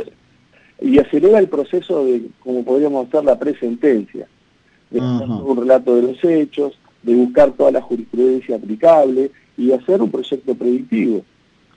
y 0.82 1.00
acelera 1.00 1.40
el 1.40 1.48
proceso 1.48 2.04
de, 2.04 2.24
como 2.42 2.66
podríamos 2.66 3.08
hacer, 3.08 3.24
la 3.24 3.40
presentencia. 3.40 4.28
De 4.90 5.00
un 5.00 5.58
relato 5.58 5.96
de 5.96 6.04
los 6.04 6.24
hechos, 6.24 6.78
de 7.04 7.16
buscar 7.16 7.52
toda 7.52 7.72
la 7.72 7.82
jurisprudencia 7.82 8.56
aplicable 8.56 9.32
y 9.58 9.72
hacer 9.72 10.02
un 10.02 10.10
proyecto 10.10 10.56
predictivo 10.56 11.24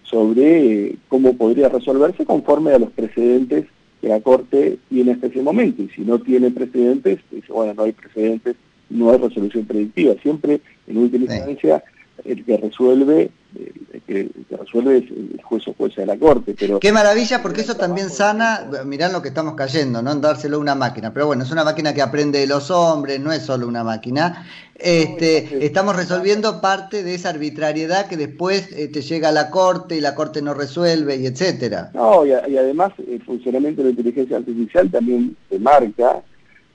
sobre 0.02 0.86
eh, 0.86 0.96
cómo 1.08 1.36
podría 1.36 1.68
resolverse 1.68 2.24
conforme 2.24 2.72
a 2.72 2.78
los 2.78 2.90
precedentes 2.90 3.66
que 4.00 4.08
la 4.08 4.20
Corte 4.20 4.78
tiene 4.88 5.12
hasta 5.12 5.26
ese 5.26 5.42
momento. 5.42 5.82
Y 5.82 5.88
si 5.88 6.02
no 6.02 6.18
tiene 6.18 6.50
precedentes, 6.50 7.18
dice, 7.30 7.52
bueno, 7.52 7.74
no 7.74 7.82
hay 7.82 7.92
precedentes, 7.92 8.56
no 8.88 9.10
hay 9.10 9.18
resolución 9.18 9.64
predictiva. 9.66 10.14
Siempre, 10.22 10.60
en 10.86 10.98
última 10.98 11.24
instancia, 11.24 11.82
el 12.24 12.44
que 12.44 12.56
resuelve 12.56 13.30
el 13.56 14.02
que, 14.02 14.30
resuelve 14.56 14.98
es 14.98 15.10
el 15.10 15.40
juez 15.42 15.66
o 15.68 15.74
jueza 15.74 16.02
de 16.02 16.06
la 16.06 16.16
corte. 16.16 16.54
Pero 16.58 16.80
Qué 16.80 16.92
maravilla, 16.92 17.42
porque 17.42 17.62
eso 17.62 17.76
también 17.76 18.10
sana, 18.10 18.68
mirá 18.84 19.08
lo 19.08 19.22
que 19.22 19.28
estamos 19.28 19.54
cayendo, 19.54 20.02
¿no? 20.02 20.12
En 20.12 20.20
dárselo 20.20 20.56
a 20.56 20.60
una 20.60 20.74
máquina. 20.74 21.12
Pero 21.12 21.26
bueno, 21.26 21.44
es 21.44 21.50
una 21.50 21.64
máquina 21.64 21.94
que 21.94 22.02
aprende 22.02 22.38
de 22.38 22.46
los 22.46 22.70
hombres, 22.70 23.20
no 23.20 23.32
es 23.32 23.42
solo 23.42 23.66
una 23.66 23.84
máquina. 23.84 24.46
Este, 24.74 25.64
estamos 25.64 25.96
resolviendo 25.96 26.60
parte 26.60 27.02
de 27.02 27.14
esa 27.14 27.30
arbitrariedad 27.30 28.08
que 28.08 28.16
después 28.16 28.68
te 28.68 28.84
este, 28.84 29.00
llega 29.00 29.30
a 29.30 29.32
la 29.32 29.50
corte 29.50 29.96
y 29.96 30.00
la 30.00 30.14
corte 30.14 30.42
no 30.42 30.52
resuelve 30.52 31.16
y 31.16 31.26
etcétera. 31.26 31.90
No, 31.94 32.26
y, 32.26 32.32
además 32.32 32.92
el 32.98 33.22
funcionamiento 33.22 33.82
de 33.82 33.84
la 33.84 33.90
inteligencia 33.90 34.36
artificial 34.36 34.90
también 34.90 35.34
se 35.48 35.58
marca 35.58 36.22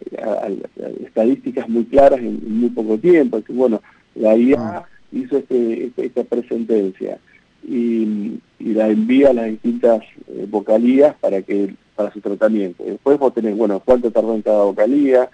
eh, 0.10 0.64
estadísticas 1.06 1.70
muy 1.70 1.86
claras 1.86 2.20
en, 2.20 2.60
muy 2.60 2.70
poco 2.70 2.98
tiempo. 2.98 3.40
Que, 3.44 3.54
bueno, 3.54 3.82
la 4.16 4.36
IA 4.36 4.58
ah 4.60 4.86
hizo 5.12 5.38
este, 5.38 5.86
este, 5.86 6.06
esta 6.06 6.24
presentencia 6.24 7.20
y, 7.68 8.40
la 8.60 8.88
envía 8.88 9.32
a 9.32 9.34
las 9.34 9.48
distintas 9.48 10.02
eh, 10.28 10.46
vocalías 10.48 11.16
para 11.20 11.42
que 11.42 11.74
para 11.96 12.14
su 12.14 12.22
tratamiento. 12.22 12.84
Después 12.84 13.20
vos 13.20 13.34
tenés, 13.34 13.58
bueno, 13.58 13.82
cuánto 13.84 14.12
tardó 14.12 14.34
en 14.36 14.44
cada 14.44 14.64
vocalía, 14.64 15.30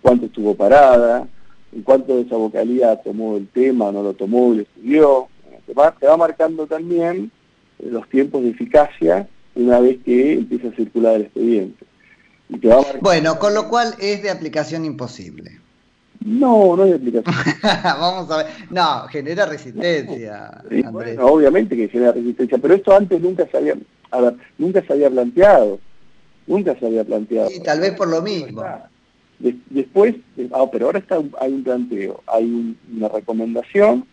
cuánto 0.00 0.26
estuvo 0.26 0.54
parada, 0.54 1.28
en 1.72 1.82
cuánto 1.82 2.16
de 2.16 2.22
esa 2.22 2.36
vocalía 2.36 2.96
tomó 2.96 3.36
el 3.36 3.48
tema, 3.48 3.92
no 3.92 4.02
lo 4.02 4.14
tomó, 4.14 4.54
lo 4.54 4.62
estudió. 4.62 5.28
Te 5.66 5.74
va, 5.74 5.94
va 6.02 6.16
marcando 6.16 6.66
también 6.66 7.30
eh, 7.78 7.88
los 7.90 8.08
tiempos 8.08 8.42
de 8.42 8.50
eficacia 8.50 9.28
una 9.54 9.80
vez 9.80 9.98
que 10.04 10.34
empieza 10.34 10.68
a 10.68 10.72
circular 10.72 11.16
el 11.16 11.22
expediente. 11.22 11.84
bueno, 13.00 13.38
con 13.38 13.52
lo 13.52 13.68
cual 13.68 13.94
es 14.00 14.22
de 14.22 14.30
aplicación 14.30 14.84
imposible. 14.84 15.60
No, 16.24 16.76
no 16.76 16.82
hay 16.82 16.92
aplicación. 16.92 17.34
Vamos 17.84 18.30
a 18.30 18.38
ver. 18.38 18.46
No, 18.70 19.08
genera 19.08 19.46
resistencia. 19.46 20.62
bueno, 20.90 21.26
obviamente 21.26 21.76
que 21.76 21.88
genera 21.88 22.12
resistencia, 22.12 22.58
pero 22.58 22.74
esto 22.74 22.94
antes 22.94 23.20
nunca 23.20 23.46
se 23.50 23.56
había, 23.56 23.74
a 24.10 24.20
ver, 24.20 24.34
nunca 24.58 24.82
se 24.82 24.92
había 24.92 25.10
planteado. 25.10 25.80
Nunca 26.46 26.78
se 26.78 26.86
había 26.86 27.04
planteado. 27.04 27.48
Sí, 27.48 27.62
tal 27.62 27.80
vez 27.80 27.92
por 27.92 28.08
lo 28.08 28.20
mismo. 28.20 28.62
después, 29.38 30.16
ah, 30.52 30.66
pero 30.70 30.86
ahora 30.86 30.98
está 30.98 31.22
hay 31.40 31.52
un 31.52 31.64
planteo, 31.64 32.22
hay 32.26 32.76
una 32.94 33.08
recomendación 33.08 34.04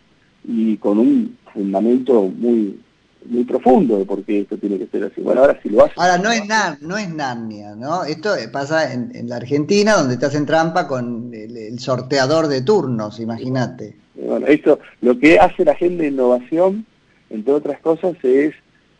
y 0.45 0.77
con 0.77 0.99
un 0.99 1.37
fundamento 1.53 2.23
muy 2.23 2.79
muy 3.29 3.43
profundo 3.43 3.97
de 3.97 4.05
por 4.05 4.23
qué 4.23 4.41
esto 4.41 4.57
tiene 4.57 4.77
que 4.77 4.87
ser 4.87 5.03
así. 5.03 5.21
Bueno, 5.21 5.41
ahora 5.41 5.59
si 5.61 5.69
lo 5.69 5.83
hace... 5.83 5.93
Ahora, 5.97 6.17
no 6.17 6.31
es, 6.31 6.41
no 6.81 6.97
es 6.97 7.13
Narnia, 7.13 7.75
¿no? 7.75 8.03
Esto 8.03 8.31
pasa 8.51 8.93
en, 8.93 9.27
la 9.27 9.37
Argentina, 9.37 9.93
donde 9.93 10.17
te 10.17 10.25
hacen 10.25 10.45
trampa 10.45 10.87
con 10.87 11.31
el, 11.33 11.79
sorteador 11.79 12.47
de 12.47 12.61
turnos, 12.61 13.19
imagínate. 13.19 13.95
Bueno, 14.15 14.47
esto, 14.47 14.79
lo 15.01 15.19
que 15.19 15.39
hace 15.39 15.65
la 15.65 15.73
agenda 15.73 16.03
de 16.03 16.09
innovación, 16.09 16.85
entre 17.29 17.53
otras 17.53 17.79
cosas, 17.81 18.15
es 18.23 18.53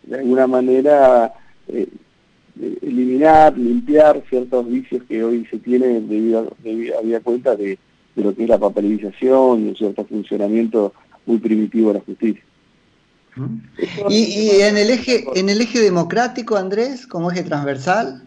de 0.04 0.20
alguna 0.20 0.48
manera 0.48 1.34
eh, 1.68 1.88
eliminar, 2.82 3.58
limpiar 3.58 4.22
ciertos 4.30 4.68
vicios 4.68 5.04
que 5.08 5.24
hoy 5.24 5.46
se 5.50 5.58
tienen 5.60 6.08
debido, 6.08 7.18
a 7.18 7.20
cuenta 7.22 7.56
de, 7.56 7.78
de 8.16 8.24
lo 8.24 8.36
que 8.36 8.44
es 8.44 8.50
la 8.50 8.58
papelización 8.58 9.66
y 9.66 9.70
un 9.70 9.76
cierto 9.76 10.06
funcionamiento 10.06 10.94
muy 11.26 11.38
primitivo 11.40 11.90
de 11.90 12.00
la 12.00 12.06
justicia. 12.06 12.44
¿Y, 14.10 14.62
en 14.62 14.78
el 14.78 14.90
eje 14.90 15.26
en 15.36 15.50
el 15.50 15.62
eje 15.62 15.80
democrático, 15.80 16.56
Andrés, 16.56 17.08
como 17.08 17.32
eje 17.32 17.44
transversal? 17.44 18.24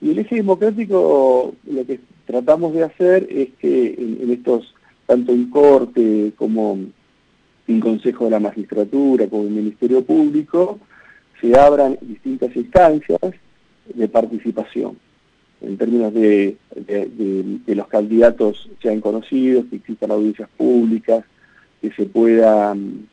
Y 0.00 0.10
el 0.10 0.18
eje 0.18 0.36
democrático, 0.36 1.54
lo 1.64 1.86
que 1.86 2.00
tratamos 2.26 2.74
de 2.74 2.84
hacer 2.84 3.26
es 3.30 3.48
que 3.60 3.94
en, 3.98 4.30
estos, 4.30 4.74
tanto 5.06 5.32
en 5.32 5.50
corte 5.50 6.32
como 6.36 6.78
en 7.68 7.80
Consejo 7.80 8.24
de 8.24 8.32
la 8.32 8.40
Magistratura, 8.40 9.28
como 9.28 9.44
en 9.44 9.56
Ministerio 9.56 10.04
Público, 10.04 10.78
se 11.40 11.58
abran 11.58 11.98
distintas 12.00 12.54
instancias 12.56 13.20
de 13.94 14.08
participación, 14.08 14.96
en 15.60 15.76
términos 15.76 16.12
de, 16.14 16.56
que 16.86 17.74
los 17.74 17.86
candidatos 17.88 18.70
sean 18.80 19.00
conocidos, 19.00 19.66
que 19.70 19.76
existan 19.76 20.10
audiencias 20.10 20.48
públicas, 20.56 21.24
que 21.80 21.92
se 21.92 22.06
puedan 22.06 23.08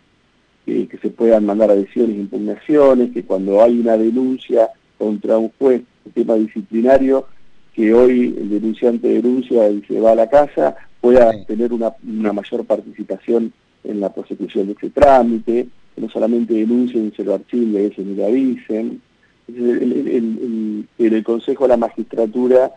que, 0.90 0.98
se 1.02 1.10
puedan 1.10 1.46
mandar 1.46 1.72
adhesiones 1.72 2.16
e 2.16 2.20
impugnaciones, 2.20 3.12
que 3.12 3.24
cuando 3.24 3.64
hay 3.64 3.80
una 3.80 3.98
denuncia 3.98 4.70
contra 4.98 5.38
un 5.38 5.52
juez, 5.58 5.82
un 6.06 6.12
tema 6.12 6.36
disciplinario, 6.36 7.26
que 7.74 7.94
hoy 7.94 8.36
el 8.38 8.50
denunciante 8.50 9.08
denuncia 9.08 9.70
y 9.70 9.82
se 9.84 10.00
va 10.00 10.12
a 10.12 10.16
la 10.16 10.30
casa, 10.30 10.76
pueda 11.02 11.32
tener 11.46 11.72
una, 11.72 11.94
mayor 12.04 12.66
participación 12.66 13.54
en 13.84 14.00
la 14.00 14.14
prosecución 14.14 14.68
de 14.68 14.74
ese 14.74 14.90
trámite, 14.90 15.68
que 15.96 16.02
no 16.02 16.10
solamente 16.10 16.54
denuncien 16.54 17.08
y 17.08 17.16
se 17.16 17.24
lo 17.24 17.36
archiven 17.36 17.74
y 17.74 17.78
a 17.78 17.82
veces 17.82 18.06
ni 18.06 18.16
lo 18.16 18.26
avisen. 18.26 19.02
En 19.48 20.88
el 21.00 21.24
Consejo 21.24 21.64
de 21.64 21.70
la 21.70 21.78
Magistratura, 21.78 22.72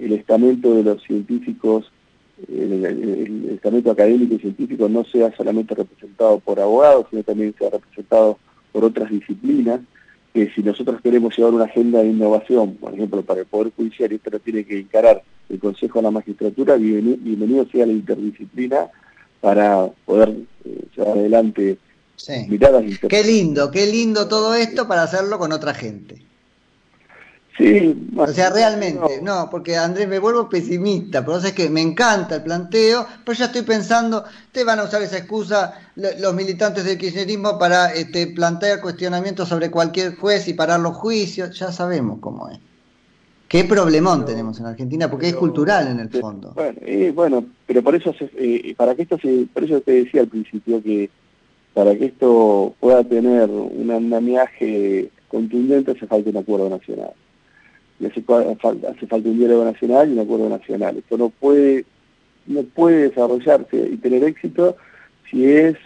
el 0.00 0.12
estamento 0.12 0.74
de 0.74 0.82
los 0.84 1.02
científicos 1.02 1.90
el, 2.48 2.84
el, 2.84 3.50
estamento 3.54 3.90
académico 3.90 4.34
y 4.34 4.38
científico 4.38 4.88
no 4.88 5.04
sea 5.04 5.34
solamente 5.36 5.74
representado 5.74 6.38
por 6.40 6.60
abogados, 6.60 7.06
sino 7.10 7.22
también 7.22 7.54
sea 7.58 7.70
representado 7.70 8.38
por 8.72 8.84
otras 8.84 9.10
disciplinas, 9.10 9.80
que 10.32 10.50
si 10.50 10.62
nosotros 10.62 11.00
queremos 11.00 11.36
llevar 11.36 11.54
una 11.54 11.64
agenda 11.64 12.02
de 12.02 12.08
innovación, 12.08 12.74
por 12.74 12.92
ejemplo, 12.92 13.22
para 13.22 13.40
el 13.40 13.46
Poder 13.46 13.72
Judicial, 13.76 14.12
esto 14.12 14.30
lo 14.30 14.40
tiene 14.40 14.64
que 14.64 14.80
encarar 14.80 15.22
el 15.48 15.58
Consejo 15.60 16.00
de 16.00 16.02
la 16.02 16.10
Magistratura, 16.10 16.74
bienvenido, 16.76 17.66
sea 17.70 17.86
la 17.86 17.92
interdisciplina 17.92 18.88
para 19.40 19.88
poder 20.04 20.34
eh, 20.64 20.84
llevar 20.96 21.18
adelante 21.18 21.78
miradas 22.48 22.84
Qué 23.08 23.22
lindo, 23.22 23.70
qué 23.70 23.86
lindo 23.86 24.28
todo 24.28 24.54
esto 24.54 24.88
para 24.88 25.02
hacerlo 25.02 25.38
con 25.38 25.52
otra 25.52 25.74
gente. 25.74 26.22
Sí, 27.56 28.08
o 28.16 28.26
sea, 28.26 28.50
realmente, 28.50 29.20
no. 29.22 29.48
porque 29.48 29.76
Andrés 29.76 30.08
me 30.08 30.18
vuelvo 30.18 30.48
pesimista, 30.48 31.24
pero 31.24 31.38
es 31.38 31.52
que 31.52 31.70
me 31.70 31.80
encanta 31.80 32.36
el 32.36 32.42
planteo, 32.42 33.06
pero 33.24 33.38
ya 33.38 33.44
estoy 33.44 33.62
pensando, 33.62 34.24
te 34.50 34.64
van 34.64 34.80
a 34.80 34.84
usar 34.84 35.02
esa 35.02 35.18
excusa 35.18 35.72
los 35.94 36.34
militantes 36.34 36.84
del 36.84 36.98
kirchnerismo 36.98 37.56
para 37.56 37.94
este, 37.94 38.26
plantear 38.26 38.80
cuestionamientos 38.80 39.48
sobre 39.48 39.70
cualquier 39.70 40.16
juez 40.16 40.48
y 40.48 40.54
parar 40.54 40.80
los 40.80 40.96
juicios, 40.96 41.56
ya 41.56 41.70
sabemos 41.70 42.18
cómo 42.20 42.48
es. 42.48 42.58
Qué 43.46 43.62
problemón 43.62 44.24
tenemos 44.24 44.58
en 44.58 44.66
Argentina, 44.66 45.08
porque 45.08 45.28
es 45.28 45.36
cultural 45.36 45.86
en 45.86 46.00
el 46.00 46.08
fondo. 46.08 46.54
Bueno, 46.56 46.80
bueno 47.14 47.44
pero 47.66 47.84
por 47.84 47.94
eso, 47.94 48.12
eh, 48.36 48.74
para 48.76 48.96
que 48.96 49.02
esto 49.02 49.16
se, 49.18 49.46
por 49.54 49.62
eso 49.62 49.80
te 49.80 49.92
decía 49.92 50.22
al 50.22 50.28
principio 50.28 50.82
que 50.82 51.08
para 51.72 51.96
que 51.96 52.06
esto 52.06 52.74
pueda 52.80 53.04
tener 53.04 53.48
un 53.48 53.92
andamiaje 53.92 55.10
contundente 55.28 55.92
hace 55.92 56.06
falta 56.06 56.30
un 56.30 56.36
acuerdo 56.36 56.68
nacional 56.68 57.12
hace, 58.06 58.22
falta 58.22 59.28
un 59.28 59.38
diálogo 59.38 59.64
nacional 59.64 60.08
y 60.08 60.12
un 60.12 60.20
acuerdo 60.20 60.48
nacional. 60.48 60.96
Esto 60.98 61.16
no 61.16 61.30
puede, 61.30 61.84
no 62.46 62.62
puede 62.62 63.08
desarrollarse 63.08 63.88
y 63.92 63.96
tener 63.96 64.24
éxito 64.24 64.76
si 65.30 65.44
es 65.46 65.76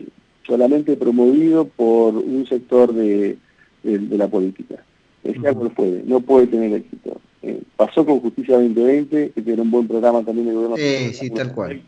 solamente 0.47 0.97
promovido 0.97 1.67
por 1.67 2.17
un 2.17 2.47
sector 2.47 2.93
de, 2.93 3.37
la 3.83 4.29
política. 4.29 4.77
Ese 5.25 5.39
no 5.39 5.71
puede, 5.71 6.03
no 6.05 6.21
puede 6.21 6.47
tener 6.47 6.73
éxito. 6.73 7.21
Eh, 7.43 7.61
pasó 7.77 8.05
con 8.05 8.21
Justicia 8.21 8.57
2020, 8.57 9.31
que 9.31 9.43
tiene 9.43 9.63
un 9.63 9.71
buen 9.71 9.87
programa 9.87 10.23
también 10.23 10.47
del 10.47 10.57
gobierno. 10.57 10.77
Sí, 10.77 11.13
sí, 11.13 11.31
tal 11.31 11.53
cual. 11.55 11.81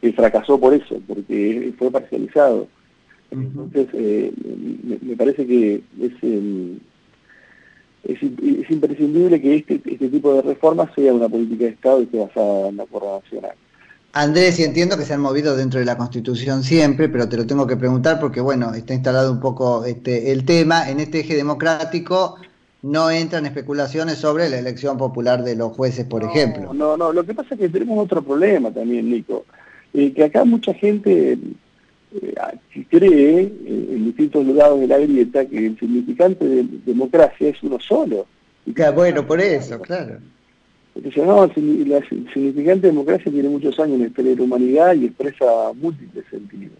Que 0.00 0.12
fracasó 0.12 0.60
por 0.60 0.74
eso, 0.74 1.00
porque 1.06 1.72
fue 1.76 1.90
parcializado. 1.90 2.68
Entonces, 3.30 3.88
eh, 3.92 4.32
me, 5.02 5.16
parece 5.16 5.46
que 5.46 5.82
es, 6.00 6.12
es, 8.08 8.70
imprescindible 8.70 9.40
que 9.40 9.56
este, 9.56 9.80
este 9.84 10.08
tipo 10.08 10.34
de 10.34 10.42
reformas 10.42 10.90
sea 10.94 11.12
una 11.12 11.28
política 11.28 11.64
de 11.64 11.70
Estado 11.70 12.00
y 12.00 12.04
esté 12.04 12.18
basada 12.18 12.68
en 12.68 12.76
la 12.78 12.84
nacional. 12.84 13.52
Andrés, 14.12 14.58
y 14.58 14.64
entiendo 14.64 14.96
que 14.96 15.04
se 15.04 15.12
han 15.12 15.20
movido 15.20 15.54
dentro 15.54 15.78
de 15.78 15.86
la 15.86 15.98
Constitución 15.98 16.62
siempre, 16.62 17.08
pero 17.08 17.28
te 17.28 17.36
lo 17.36 17.46
tengo 17.46 17.66
que 17.66 17.76
preguntar 17.76 18.18
porque, 18.18 18.40
bueno, 18.40 18.72
está 18.72 18.94
instalado 18.94 19.30
un 19.30 19.40
poco 19.40 19.84
este, 19.84 20.32
el 20.32 20.44
tema. 20.44 20.88
En 20.90 20.98
este 20.98 21.20
eje 21.20 21.36
democrático 21.36 22.36
no 22.82 23.10
entran 23.10 23.44
especulaciones 23.44 24.18
sobre 24.18 24.48
la 24.48 24.58
elección 24.58 24.96
popular 24.96 25.44
de 25.44 25.56
los 25.56 25.72
jueces, 25.76 26.06
por 26.06 26.24
ejemplo. 26.24 26.72
No, 26.72 26.96
no, 26.96 27.12
lo 27.12 27.24
que 27.24 27.34
pasa 27.34 27.54
es 27.54 27.60
que 27.60 27.68
tenemos 27.68 27.98
otro 27.98 28.22
problema 28.22 28.70
también, 28.70 29.10
Nico. 29.10 29.44
Eh, 29.92 30.12
que 30.12 30.24
acá 30.24 30.44
mucha 30.44 30.72
gente 30.74 31.38
cree 32.88 33.40
en 33.40 34.04
distintos 34.04 34.46
lados 34.46 34.80
de 34.80 34.86
la 34.86 34.98
grieta 34.98 35.44
que 35.44 35.66
el 35.66 35.78
significante 35.78 36.44
de 36.44 36.64
democracia 36.86 37.48
es 37.48 37.62
uno 37.62 37.78
solo. 37.80 38.26
bueno, 38.94 39.26
por 39.26 39.40
eso, 39.40 39.80
claro. 39.80 40.18
Entonces, 40.94 41.24
no, 41.24 41.44
el 41.44 41.54
significante 41.54 42.82
de 42.82 42.88
democracia 42.88 43.30
tiene 43.30 43.48
muchos 43.48 43.78
años 43.78 43.94
en 43.94 44.00
la 44.02 44.08
historia 44.08 44.32
de 44.32 44.36
la 44.38 44.42
humanidad 44.42 44.94
y 44.94 45.06
expresa 45.06 45.46
múltiples 45.74 46.24
sentidos. 46.30 46.76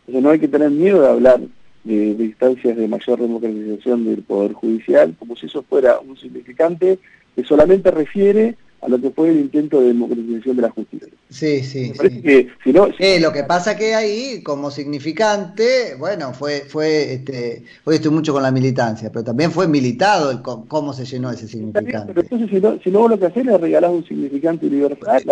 Entonces 0.00 0.22
no 0.22 0.30
hay 0.30 0.38
que 0.38 0.48
tener 0.48 0.70
miedo 0.70 1.02
de 1.02 1.08
hablar 1.08 1.40
de, 1.84 2.14
de 2.14 2.24
instancias 2.24 2.76
de 2.76 2.88
mayor 2.88 3.20
democratización 3.20 4.04
del 4.04 4.22
Poder 4.22 4.52
Judicial, 4.52 5.14
como 5.18 5.36
si 5.36 5.46
eso 5.46 5.62
fuera 5.62 5.98
un 6.00 6.16
significante 6.16 6.98
que 7.36 7.44
solamente 7.44 7.90
refiere 7.90 8.56
a 8.84 8.88
lo 8.88 9.00
que 9.00 9.10
fue 9.10 9.30
el 9.30 9.40
intento 9.40 9.80
de 9.80 9.88
democratización 9.88 10.56
de 10.56 10.62
la 10.62 10.70
justicia. 10.70 11.08
Sí, 11.30 11.62
sí. 11.62 11.92
Que, 12.22 12.48
si 12.62 12.72
no, 12.72 12.88
eh, 12.98 13.18
lo 13.18 13.32
que 13.32 13.42
pasa 13.44 13.76
que 13.76 13.94
ahí, 13.94 14.42
como 14.42 14.70
significante, 14.70 15.94
bueno, 15.98 16.34
fue, 16.34 16.66
fue, 16.68 17.14
este, 17.14 17.64
hoy 17.84 17.94
estoy 17.94 18.10
mucho 18.10 18.34
con 18.34 18.42
la 18.42 18.50
militancia, 18.50 19.10
pero 19.10 19.24
también 19.24 19.50
fue 19.50 19.66
militado 19.66 20.30
el 20.30 20.42
cómo 20.42 20.92
se 20.92 21.06
llenó 21.06 21.30
ese 21.30 21.48
significante. 21.48 22.12
Pero 22.12 22.20
entonces, 22.20 22.50
si 22.50 22.60
no, 22.60 22.78
si 22.84 22.90
no 22.90 22.98
vos 23.00 23.10
lo 23.10 23.18
que 23.18 23.26
haces 23.26 23.46
es 23.46 23.60
regalar 23.60 23.90
un 23.90 24.04
significante 24.06 24.66
universal 24.66 25.24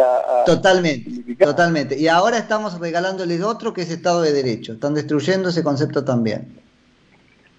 Totalmente, 0.46 1.34
totalmente. 1.36 1.98
Y 1.98 2.08
ahora 2.08 2.38
estamos 2.38 2.80
regalándoles 2.80 3.42
otro 3.42 3.74
que 3.74 3.82
es 3.82 3.90
Estado 3.90 4.22
de 4.22 4.32
Derecho. 4.32 4.72
Están 4.72 4.94
destruyendo 4.94 5.50
ese 5.50 5.62
concepto 5.62 6.04
también. 6.04 6.48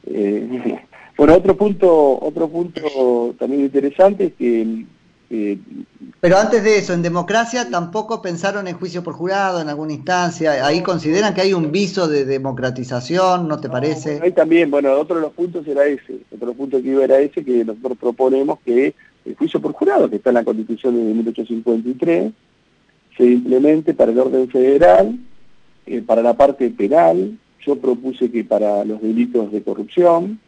Eh, 0.07 0.79
bueno, 1.17 1.35
otro 1.35 1.55
punto, 1.55 2.19
otro 2.19 2.47
punto 2.47 3.35
también 3.37 3.61
interesante 3.61 4.25
es 4.25 4.33
que 4.33 4.85
pero 6.19 6.37
antes 6.37 6.63
de 6.63 6.77
eso, 6.77 6.93
en 6.93 7.01
democracia 7.01 7.69
tampoco 7.69 8.21
pensaron 8.21 8.67
en 8.67 8.77
juicio 8.77 9.03
por 9.03 9.13
jurado 9.13 9.61
en 9.61 9.69
alguna 9.69 9.93
instancia. 9.93 10.65
Ahí 10.65 10.81
consideran 10.81 11.33
que 11.33 11.41
hay 11.41 11.53
un 11.53 11.71
viso 11.71 12.07
de 12.07 12.25
democratización, 12.25 13.47
¿no 13.47 13.59
te 13.59 13.69
parece? 13.69 14.19
ahí 14.21 14.31
también, 14.31 14.69
bueno, 14.69 14.91
otro 14.93 15.15
de 15.15 15.23
los 15.23 15.33
puntos 15.33 15.67
era 15.67 15.85
ese. 15.85 16.19
Otro 16.33 16.53
puntos 16.53 16.81
que 16.81 16.89
iba 16.89 17.03
era 17.03 17.19
ese, 17.19 17.43
que 17.43 17.65
nosotros 17.65 17.97
proponemos 17.97 18.59
que 18.63 18.93
el 19.25 19.35
juicio 19.35 19.59
por 19.59 19.73
jurado, 19.73 20.09
que 20.09 20.17
está 20.17 20.29
en 20.29 20.35
la 20.35 20.43
Constitución 20.43 20.95
de 20.95 21.13
1853, 21.13 22.31
se 23.17 23.25
implemente 23.25 23.93
para 23.93 24.11
el 24.11 24.19
orden 24.19 24.49
federal, 24.49 25.17
eh, 25.85 26.01
para 26.01 26.21
la 26.21 26.35
parte 26.35 26.69
penal. 26.69 27.37
Yo 27.65 27.77
propuse 27.77 28.29
que 28.29 28.43
para 28.43 28.83
los 28.83 29.01
delitos 29.01 29.51
de 29.51 29.63
corrupción, 29.63 30.39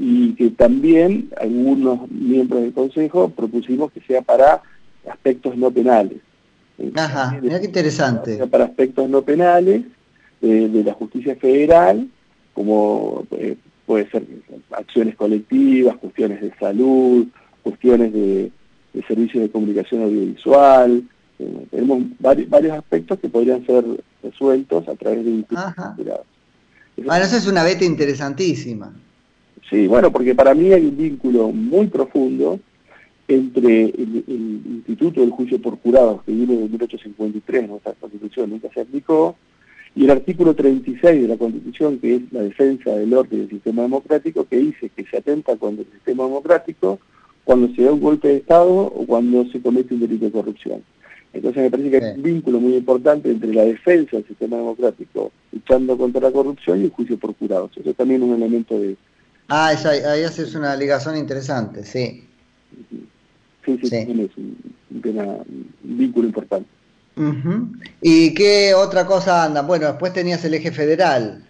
y 0.00 0.34
que 0.34 0.50
también 0.50 1.30
algunos 1.40 2.08
miembros 2.08 2.62
del 2.62 2.72
Consejo 2.72 3.30
propusimos 3.30 3.90
que 3.90 4.00
sea 4.02 4.22
para 4.22 4.62
aspectos 5.10 5.56
no 5.56 5.72
penales. 5.72 6.18
Ajá, 6.94 7.36
mira 7.42 7.58
qué 7.58 7.66
interesante. 7.66 8.46
Para 8.46 8.66
aspectos 8.66 9.10
no 9.10 9.22
penales 9.22 9.82
de 10.40 10.84
la 10.84 10.92
justicia 10.94 11.34
federal, 11.34 12.08
como 12.54 13.26
eh, 13.32 13.56
puede 13.86 14.08
ser 14.10 14.24
acciones 14.70 15.16
colectivas, 15.16 15.96
cuestiones 15.96 16.40
de 16.42 16.52
salud, 16.60 17.26
cuestiones 17.64 18.12
de, 18.12 18.52
servicios 19.08 19.42
de 19.42 19.50
comunicación 19.50 20.02
audiovisual. 20.04 21.02
Eh, 21.40 21.66
tenemos 21.70 22.02
varios 22.20 22.72
aspectos 22.72 23.18
que 23.18 23.28
podrían 23.28 23.66
ser 23.66 23.84
resueltos 24.22 24.86
a 24.86 24.94
través 24.94 25.24
de 25.24 25.30
un 25.32 25.46
Bueno, 25.48 27.24
esa 27.24 27.36
es 27.36 27.46
una 27.48 27.64
beta 27.64 27.84
interesantísima. 27.84 28.92
Sí, 29.70 29.86
bueno, 29.86 30.10
porque 30.10 30.34
para 30.34 30.54
mí 30.54 30.72
hay 30.72 30.86
un 30.86 30.96
vínculo 30.96 31.52
muy 31.52 31.88
profundo 31.88 32.58
entre 33.26 33.84
el, 33.84 34.24
Instituto 34.88 35.20
del 35.20 35.30
Juicio 35.30 35.60
por 35.60 35.78
Jurados, 35.80 36.22
que 36.24 36.32
viene 36.32 36.56
de 36.56 36.68
1853, 36.68 37.68
nuestra 37.68 37.92
Constitución 37.92 38.50
nunca 38.50 38.68
se 38.72 38.80
aplicó, 38.80 39.36
y 39.94 40.04
el 40.04 40.10
artículo 40.10 40.54
36 40.54 41.22
de 41.22 41.28
la 41.28 41.36
Constitución, 41.36 41.98
que 41.98 42.16
es 42.16 42.32
la 42.32 42.42
defensa 42.42 42.94
del 42.94 43.12
orden 43.12 43.40
del 43.40 43.50
sistema 43.50 43.82
democrático, 43.82 44.46
que 44.48 44.56
dice 44.56 44.90
que 44.94 45.04
se 45.04 45.18
atenta 45.18 45.56
contra 45.56 45.84
el 45.84 45.92
sistema 45.92 46.24
democrático 46.24 46.98
cuando 47.44 47.74
se 47.74 47.82
da 47.82 47.92
un 47.92 48.00
golpe 48.00 48.28
de 48.28 48.36
Estado 48.36 48.70
o 48.70 49.04
cuando 49.06 49.44
se 49.46 49.60
comete 49.60 49.94
un 49.94 50.00
delito 50.00 50.26
de 50.26 50.32
corrupción. 50.32 50.82
Entonces 51.32 51.62
me 51.62 51.70
parece 51.70 51.90
que 51.90 51.96
hay 51.98 52.16
un 52.16 52.22
vínculo 52.22 52.60
muy 52.60 52.76
importante 52.76 53.30
entre 53.30 53.52
la 53.52 53.64
defensa 53.64 54.16
del 54.16 54.26
sistema 54.26 54.56
democrático 54.56 55.30
luchando 55.52 55.98
contra 55.98 56.22
la 56.22 56.30
corrupción 56.30 56.80
y 56.80 56.84
el 56.84 56.90
juicio 56.90 57.18
por 57.18 57.34
jurados. 57.34 57.70
Eso 57.76 57.92
también 57.92 58.22
es 58.22 58.28
un 58.28 58.36
elemento 58.36 58.78
de, 58.78 58.96
Ah, 59.48 59.72
eso, 59.72 59.88
ahí 59.88 60.24
haces 60.24 60.54
una 60.54 60.76
ligación 60.76 61.16
interesante, 61.16 61.82
sí. 61.82 62.24
Sí, 63.64 63.78
sí, 63.82 63.96
es 63.96 64.36
un, 64.36 64.56
vínculo 65.82 66.26
importante. 66.26 66.68
¿Y 68.02 68.34
qué 68.34 68.74
otra 68.74 69.06
cosa 69.06 69.44
anda? 69.44 69.62
Bueno, 69.62 69.86
después 69.86 70.12
tenías 70.12 70.44
el 70.44 70.54
eje 70.54 70.70
federal. 70.70 71.44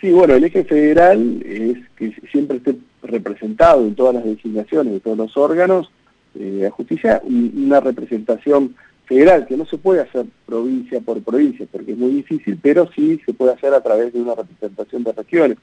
Sí, 0.00 0.10
bueno, 0.10 0.34
el 0.34 0.44
eje 0.44 0.64
federal 0.64 1.42
es 1.44 1.78
que 1.96 2.14
siempre 2.32 2.56
esté 2.56 2.76
representado 3.02 3.86
en 3.86 3.94
todas 3.94 4.14
las 4.14 4.24
designaciones 4.24 4.94
de 4.94 5.00
todos 5.00 5.16
los 5.16 5.36
órganos 5.36 5.90
de 6.34 6.62
la 6.62 6.70
justicia, 6.70 7.22
una 7.24 7.80
representación 7.80 8.74
federal, 9.04 9.46
que 9.46 9.56
no 9.56 9.66
se 9.66 9.78
puede 9.78 10.00
hacer 10.00 10.26
provincia 10.44 11.00
por 11.00 11.22
provincia, 11.22 11.66
porque 11.70 11.92
es 11.92 11.98
muy 11.98 12.10
difícil, 12.10 12.58
pero 12.60 12.90
sí 12.92 13.20
se 13.24 13.32
puede 13.32 13.52
hacer 13.52 13.72
a 13.72 13.82
través 13.82 14.12
de 14.12 14.20
una 14.20 14.34
representación 14.34 15.04
de 15.04 15.12
regiones 15.12 15.58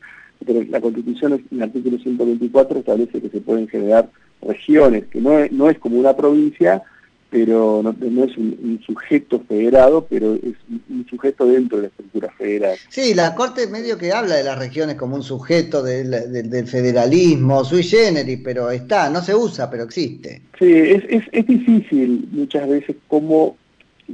pero 0.45 0.63
la 0.63 0.81
Constitución 0.81 1.33
en 1.33 1.45
el 1.51 1.63
artículo 1.63 1.97
124 1.97 2.79
establece 2.79 3.21
que 3.21 3.29
se 3.29 3.41
pueden 3.41 3.67
generar 3.67 4.09
regiones, 4.41 5.05
que 5.05 5.21
no 5.21 5.39
es, 5.39 5.51
no 5.51 5.69
es 5.69 5.79
como 5.79 5.97
una 5.97 6.15
provincia, 6.15 6.83
pero 7.29 7.81
no, 7.81 8.23
es 8.23 8.37
un, 8.37 8.79
sujeto 8.85 9.41
federado, 9.47 10.05
pero 10.07 10.35
es 10.35 10.53
un, 10.89 11.05
sujeto 11.09 11.47
dentro 11.47 11.77
de 11.77 11.83
la 11.83 11.87
estructura 11.87 12.29
federal. 12.37 12.77
Sí, 12.89 13.15
la 13.15 13.33
Corte 13.33 13.65
medio 13.67 13.97
que 13.97 14.11
habla 14.11 14.35
de 14.35 14.43
las 14.43 14.59
regiones 14.59 14.97
como 14.97 15.15
un 15.15 15.23
sujeto 15.23 15.81
del, 15.81 16.67
federalismo, 16.67 17.65
sui 17.65 17.81
generis, 17.81 18.39
pero 18.43 18.69
está, 18.69 19.09
no 19.09 19.21
se 19.21 19.33
usa, 19.33 19.67
pero 19.69 19.83
existe. 19.83 20.43
Sí, 20.59 20.71
es, 20.71 21.03
es, 21.09 21.23
es 21.31 21.47
difícil 21.47 22.27
muchas 22.31 22.69
veces 22.69 22.97
como 23.07 23.57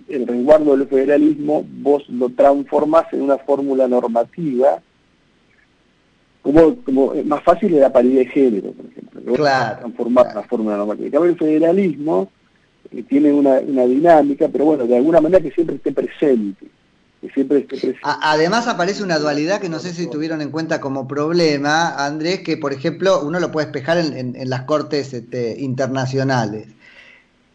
el 0.07 0.25
resguardo 0.25 0.77
del 0.77 0.87
federalismo 0.87 1.65
vos 1.81 2.07
lo 2.07 2.29
transformás 2.29 3.11
en 3.11 3.23
una 3.23 3.37
fórmula 3.37 3.87
normativa 3.87 4.81
como, 6.41 6.75
como 6.77 7.13
más 7.25 7.43
fácil 7.43 7.73
es 7.73 7.81
la 7.81 7.91
paridad 7.91 8.19
de 8.19 8.25
género, 8.27 8.71
por 8.71 8.85
ejemplo. 8.85 9.33
Claro, 9.33 9.79
transformar 9.79 10.33
la 10.33 10.43
fórmula 10.43 10.77
normativa. 10.77 11.25
el 11.25 11.37
federalismo 11.37 12.29
eh, 12.91 13.03
tiene 13.03 13.33
una, 13.33 13.59
dinámica, 13.59 14.47
pero 14.47 14.65
bueno, 14.65 14.85
de 14.85 14.95
alguna 14.95 15.21
manera 15.21 15.43
que 15.43 15.51
siempre 15.51 15.75
esté 15.75 15.91
presente. 15.91 16.67
Que 17.21 17.29
siempre 17.31 17.59
esté 17.59 17.75
presente. 17.75 17.99
además 18.03 18.67
aparece 18.67 19.03
una 19.03 19.19
dualidad 19.19 19.59
que 19.59 19.67
no 19.67 19.79
sé 19.79 19.93
si 19.93 20.09
tuvieron 20.09 20.41
en 20.41 20.51
cuenta 20.51 20.79
como 20.79 21.07
problema, 21.07 22.05
Andrés, 22.05 22.39
que 22.39 22.55
por 22.55 22.71
ejemplo 22.71 23.21
uno 23.25 23.41
lo 23.41 23.51
puede 23.51 23.67
espejar 23.67 23.97
en, 23.97 24.49
las 24.49 24.61
cortes 24.63 25.13
este, 25.13 25.59
internacionales. 25.59 26.67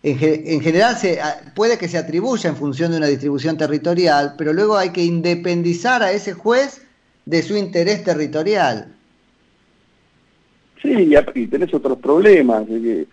En, 0.02 0.18
en, 0.20 0.60
general 0.60 0.98
se, 0.98 1.18
puede 1.54 1.78
que 1.78 1.88
se 1.88 1.96
atribuya 1.96 2.50
en 2.50 2.56
función 2.56 2.90
de 2.90 2.98
una 2.98 3.06
distribución 3.06 3.56
territorial, 3.56 4.34
pero 4.36 4.52
luego 4.52 4.76
hay 4.76 4.90
que 4.90 5.02
independizar 5.02 6.02
a 6.02 6.12
ese 6.12 6.34
juez 6.34 6.83
de 7.26 7.42
su 7.42 7.56
interés 7.56 8.04
territorial. 8.04 8.94
Sí, 10.82 11.14
y, 11.34 11.46
tenés 11.46 11.72
otros 11.72 11.98
problemas, 11.98 12.66
que 12.66 13.06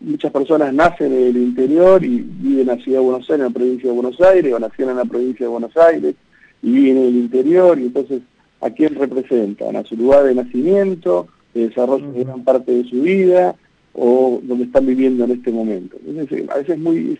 muchas 0.00 0.32
personas 0.32 0.72
nacen 0.72 1.12
en 1.12 1.26
el 1.28 1.36
interior 1.36 2.04
y 2.04 2.20
viven 2.20 2.60
en 2.60 2.66
la 2.66 2.76
ciudad 2.76 3.00
de 3.00 3.04
Buenos 3.04 3.30
Aires, 3.30 3.40
en 3.40 3.52
la 3.52 3.58
provincia 3.58 3.88
de 3.88 3.94
Buenos 3.94 4.20
Aires, 4.20 4.54
o 4.54 4.58
nacieron 4.58 4.92
en 4.92 4.98
la 4.98 5.04
provincia 5.04 5.46
de 5.46 5.50
Buenos 5.50 5.76
Aires 5.76 6.14
y 6.62 6.70
viven 6.70 6.98
en 6.98 7.08
el 7.08 7.16
interior, 7.16 7.78
y 7.78 7.86
entonces, 7.86 8.22
¿a 8.60 8.70
quién 8.70 8.94
representan? 8.94 9.74
¿A 9.74 9.84
su 9.84 9.96
lugar 9.96 10.24
de 10.24 10.36
nacimiento, 10.36 11.26
de 11.54 11.68
desarrollo 11.68 12.12
de 12.12 12.24
gran 12.24 12.44
parte 12.44 12.72
de 12.72 12.88
su 12.88 13.02
vida, 13.02 13.56
o 13.94 14.40
donde 14.44 14.64
están 14.64 14.86
viviendo 14.86 15.24
en 15.24 15.32
este 15.32 15.50
momento? 15.50 15.96
Entonces, 16.06 16.48
a 16.48 16.58
veces 16.58 16.76
es 16.76 16.80
muy 16.80 17.18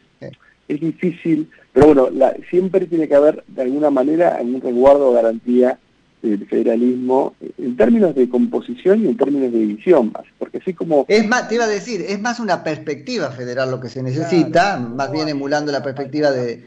es 0.75 0.81
difícil, 0.81 1.49
pero 1.73 1.95
bueno, 1.95 2.09
siempre 2.51 2.87
tiene 2.87 3.09
que 3.09 3.15
haber 3.15 3.45
de 3.49 3.63
alguna 3.63 3.91
manera 3.91 4.39
un 4.41 4.61
resguardo 4.61 5.11
o 5.11 5.13
garantía 5.13 5.79
del 6.23 6.47
federalismo 6.47 7.35
en 7.59 7.77
términos 7.77 8.15
de 8.15 8.29
composición 8.29 9.05
y 9.05 9.09
en 9.09 9.17
términos 9.17 9.53
de 9.53 9.59
división 9.59 10.13
más, 10.13 10.25
porque 10.39 10.59
así 10.59 10.73
como... 10.73 11.05
Es 11.09 11.27
más, 11.27 11.49
te 11.49 11.57
iba 11.57 11.65
a 11.65 11.69
decir, 11.69 12.01
es 12.01 12.21
más 12.21 12.39
una 12.39 12.63
perspectiva 12.63 13.31
federal 13.33 13.71
lo 13.71 13.81
que 13.81 13.89
se 13.89 14.03
necesita, 14.03 14.79
más 14.79 15.11
bien 15.11 15.29
emulando 15.29 15.73
la 15.73 15.83
perspectiva 15.83 16.31
de, 16.31 16.65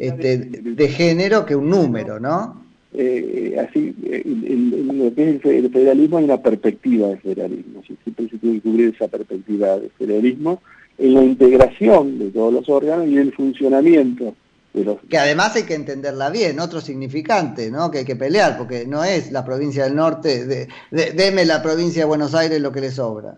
este, 0.00 0.38
de, 0.38 0.88
género 0.88 1.46
que 1.46 1.54
un 1.54 1.70
número, 1.70 2.18
¿no? 2.18 2.64
Eh, 2.94 3.56
así, 3.60 3.94
en, 4.04 4.98
lo 4.98 5.14
que 5.14 5.36
es 5.36 5.44
el 5.44 5.70
federalismo 5.70 6.18
hay 6.18 6.24
una 6.24 6.42
perspectiva 6.42 7.08
de 7.08 7.18
federalismo, 7.18 7.82
siempre 7.84 8.28
se 8.28 8.38
tiene 8.38 8.56
que 8.56 8.62
cubrir 8.62 8.94
esa 8.94 9.06
perspectiva 9.06 9.78
de 9.78 9.90
federalismo, 9.90 10.62
en 10.98 11.14
la 11.14 11.22
integración 11.22 12.18
de 12.18 12.30
todos 12.30 12.52
los 12.52 12.68
órganos 12.68 13.06
y 13.08 13.18
el 13.18 13.32
funcionamiento 13.32 14.34
de 14.72 14.84
los... 14.84 14.98
Que 15.08 15.18
además 15.18 15.54
hay 15.56 15.64
que 15.64 15.74
entenderla 15.74 16.30
bien, 16.30 16.58
otro 16.60 16.80
significante, 16.80 17.70
¿no? 17.70 17.90
Que 17.90 17.98
hay 17.98 18.04
que 18.04 18.16
pelear, 18.16 18.56
porque 18.56 18.86
no 18.86 19.04
es 19.04 19.30
la 19.30 19.44
provincia 19.44 19.84
del 19.84 19.94
norte, 19.94 20.46
de, 20.46 20.68
deme 20.90 21.44
la 21.44 21.62
provincia 21.62 22.02
de 22.02 22.06
Buenos 22.06 22.34
Aires 22.34 22.60
lo 22.60 22.72
que 22.72 22.80
le 22.80 22.90
sobra. 22.90 23.36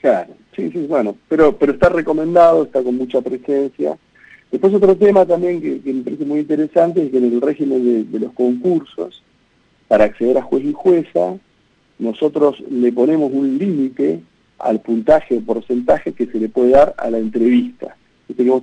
Claro, 0.00 0.34
sí, 0.54 0.70
sí, 0.70 0.86
bueno, 0.86 1.16
pero, 1.28 1.56
pero 1.56 1.72
está 1.72 1.88
recomendado, 1.88 2.64
está 2.64 2.82
con 2.82 2.96
mucha 2.96 3.20
presencia. 3.22 3.96
Después 4.50 4.74
otro 4.74 4.96
tema 4.96 5.24
también 5.24 5.60
que, 5.60 5.92
me 5.92 6.02
parece 6.02 6.24
muy 6.24 6.40
interesante 6.40 7.04
es 7.04 7.10
que 7.10 7.18
en 7.18 7.24
el 7.24 7.40
régimen 7.40 7.84
de, 7.84 8.04
de 8.04 8.20
los 8.20 8.32
concursos, 8.32 9.22
para 9.88 10.04
acceder 10.04 10.38
a 10.38 10.42
juez 10.42 10.64
y 10.64 10.72
jueza, 10.72 11.36
nosotros 11.98 12.62
le 12.70 12.92
ponemos 12.92 13.32
un 13.32 13.56
límite 13.58 14.20
al 14.58 14.80
puntaje 14.80 15.36
o 15.36 15.40
porcentaje 15.40 16.12
que 16.12 16.26
se 16.26 16.38
le 16.38 16.48
puede 16.48 16.70
dar 16.70 16.94
a 16.98 17.10
la 17.10 17.18
entrevista. 17.18 17.96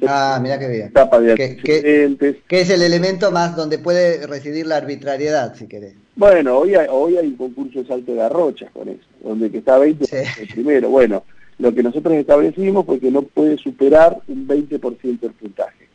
Ah, 0.08 0.40
mira 0.42 0.60
qué 0.60 0.68
bien. 0.68 0.88
Etapa 0.88 1.20
de 1.20 1.36
que, 1.36 2.60
es 2.62 2.70
el 2.70 2.82
elemento 2.82 3.32
más 3.32 3.56
donde 3.56 3.80
puede 3.80 4.28
residir 4.28 4.68
la 4.68 4.78
arbitrariedad, 4.78 5.56
si 5.56 5.68
querés. 5.68 5.96
Bueno, 6.16 6.58
hoy 6.58 6.76
hay, 6.76 6.88
hoy 6.90 7.18
hay 7.18 7.28
un 7.28 7.38
concurso 7.38 7.80
de 7.80 7.88
salto 7.88 8.14
de 8.14 8.22
arrochas 8.22 8.70
con 8.72 8.90
eso, 8.90 9.02
donde 9.24 9.50
que 9.50 9.60
está 9.60 9.78
20 9.78 10.06
el 10.42 10.48
primero. 10.50 10.90
Bueno, 10.90 11.24
lo 11.60 11.74
que 11.74 11.82
nosotros 11.82 12.14
establecimos 12.16 12.86
fue 12.86 13.00
que 13.00 13.10
no 13.10 13.22
puede 13.22 13.58
superar 13.58 14.20
un 14.28 14.48
20% 14.48 15.20
del 15.20 15.32
puntaje, 15.32 15.88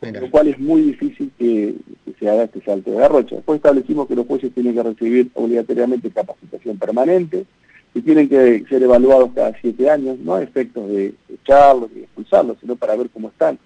lo 0.00 0.30
cual 0.30 0.48
es 0.48 0.58
muy 0.58 0.82
difícil 0.82 1.30
que, 1.38 1.74
se 2.18 2.28
haga 2.28 2.44
este 2.44 2.60
salto 2.62 2.90
de 2.90 2.96
garrocha. 2.96 3.36
Después 3.36 3.58
establecimos 3.58 4.08
que 4.08 4.16
los 4.16 4.26
jueces 4.26 4.52
tienen 4.52 4.74
que 4.74 4.82
recibir 4.82 5.30
obligatoriamente 5.34 6.10
capacitación 6.10 6.76
permanente, 6.76 7.44
y 7.94 8.02
tienen 8.02 8.28
que 8.28 8.64
ser 8.68 8.82
evaluados 8.82 9.30
cada 9.34 9.52
siete 9.60 9.90
años, 9.90 10.18
no 10.18 10.34
a 10.34 10.42
efectos 10.42 10.88
de 10.88 11.14
echarlos 11.32 11.90
y 11.94 12.00
expulsarlos, 12.00 12.58
sino 12.60 12.76
para 12.76 12.96
ver 12.96 13.08
cómo 13.10 13.28
están. 13.28 13.58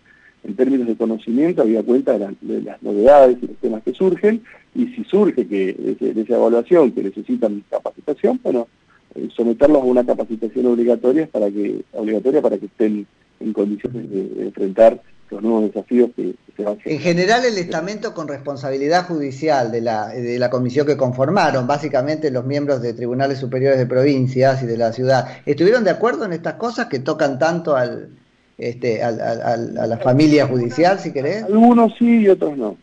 En 0.44 0.56
términos 0.56 0.88
de 0.88 0.96
conocimiento, 0.96 1.62
había 1.62 1.82
cuenta 1.82 2.18
de, 2.18 2.62
las 2.62 2.82
novedades 2.82 3.38
y 3.42 3.46
los 3.46 3.56
temas 3.56 3.82
que 3.82 3.92
surgen, 3.92 4.42
y 4.74 4.86
si 4.88 5.04
surge 5.04 5.46
que 5.46 5.96
de, 6.00 6.20
esa 6.20 6.36
evaluación 6.36 6.92
que 6.92 7.02
necesitan 7.02 7.62
capacitación, 7.70 8.40
bueno, 8.42 8.66
eh, 9.14 9.28
someterlos 9.36 9.82
a 9.82 9.84
una 9.84 10.04
capacitación 10.04 10.66
obligatoria 10.66 11.26
para 11.26 11.50
que 11.50 11.82
obligatoria 11.92 12.40
para 12.40 12.58
que 12.58 12.66
estén 12.66 13.06
en 13.40 13.52
condiciones 13.52 14.10
de, 14.10 14.42
enfrentar 14.44 15.00
los 15.32 15.42
nuevos 15.42 15.64
desafíos 15.64 16.10
que, 16.14 16.34
se 16.56 16.62
van 16.62 16.78
a 16.78 16.80
En 16.84 16.98
general, 16.98 17.44
el 17.44 17.56
estamento 17.56 18.12
con 18.12 18.28
responsabilidad 18.28 19.06
judicial 19.06 19.72
de 19.72 19.80
la, 19.80 20.08
de 20.08 20.38
la 20.38 20.50
comisión 20.50 20.86
que 20.86 20.96
conformaron, 20.96 21.66
básicamente 21.66 22.30
los 22.30 22.44
miembros 22.44 22.82
de 22.82 22.92
tribunales 22.92 23.38
superiores 23.38 23.78
de 23.78 23.86
provincias 23.86 24.62
y 24.62 24.66
de 24.66 24.76
la 24.76 24.92
ciudad, 24.92 25.26
¿estuvieron 25.46 25.84
de 25.84 25.90
acuerdo 25.90 26.26
en 26.26 26.34
estas 26.34 26.54
cosas 26.54 26.86
que 26.86 26.98
tocan 26.98 27.38
tanto 27.38 27.74
al, 27.74 28.10
este, 28.58 29.02
a, 29.02 29.10
la 29.56 29.98
familia 29.98 30.46
judicial, 30.46 30.98
si 30.98 31.12
querés? 31.12 31.44
Algunos 31.44 31.94
sí 31.98 32.20
y 32.20 32.28
otros 32.28 32.56
no. 32.56 32.76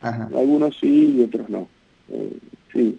Algunos 0.00 0.76
sí 0.80 1.16
y 1.18 1.24
otros 1.24 1.48
no. 1.48 1.68
Eh, 2.10 2.38
sí. 2.72 2.98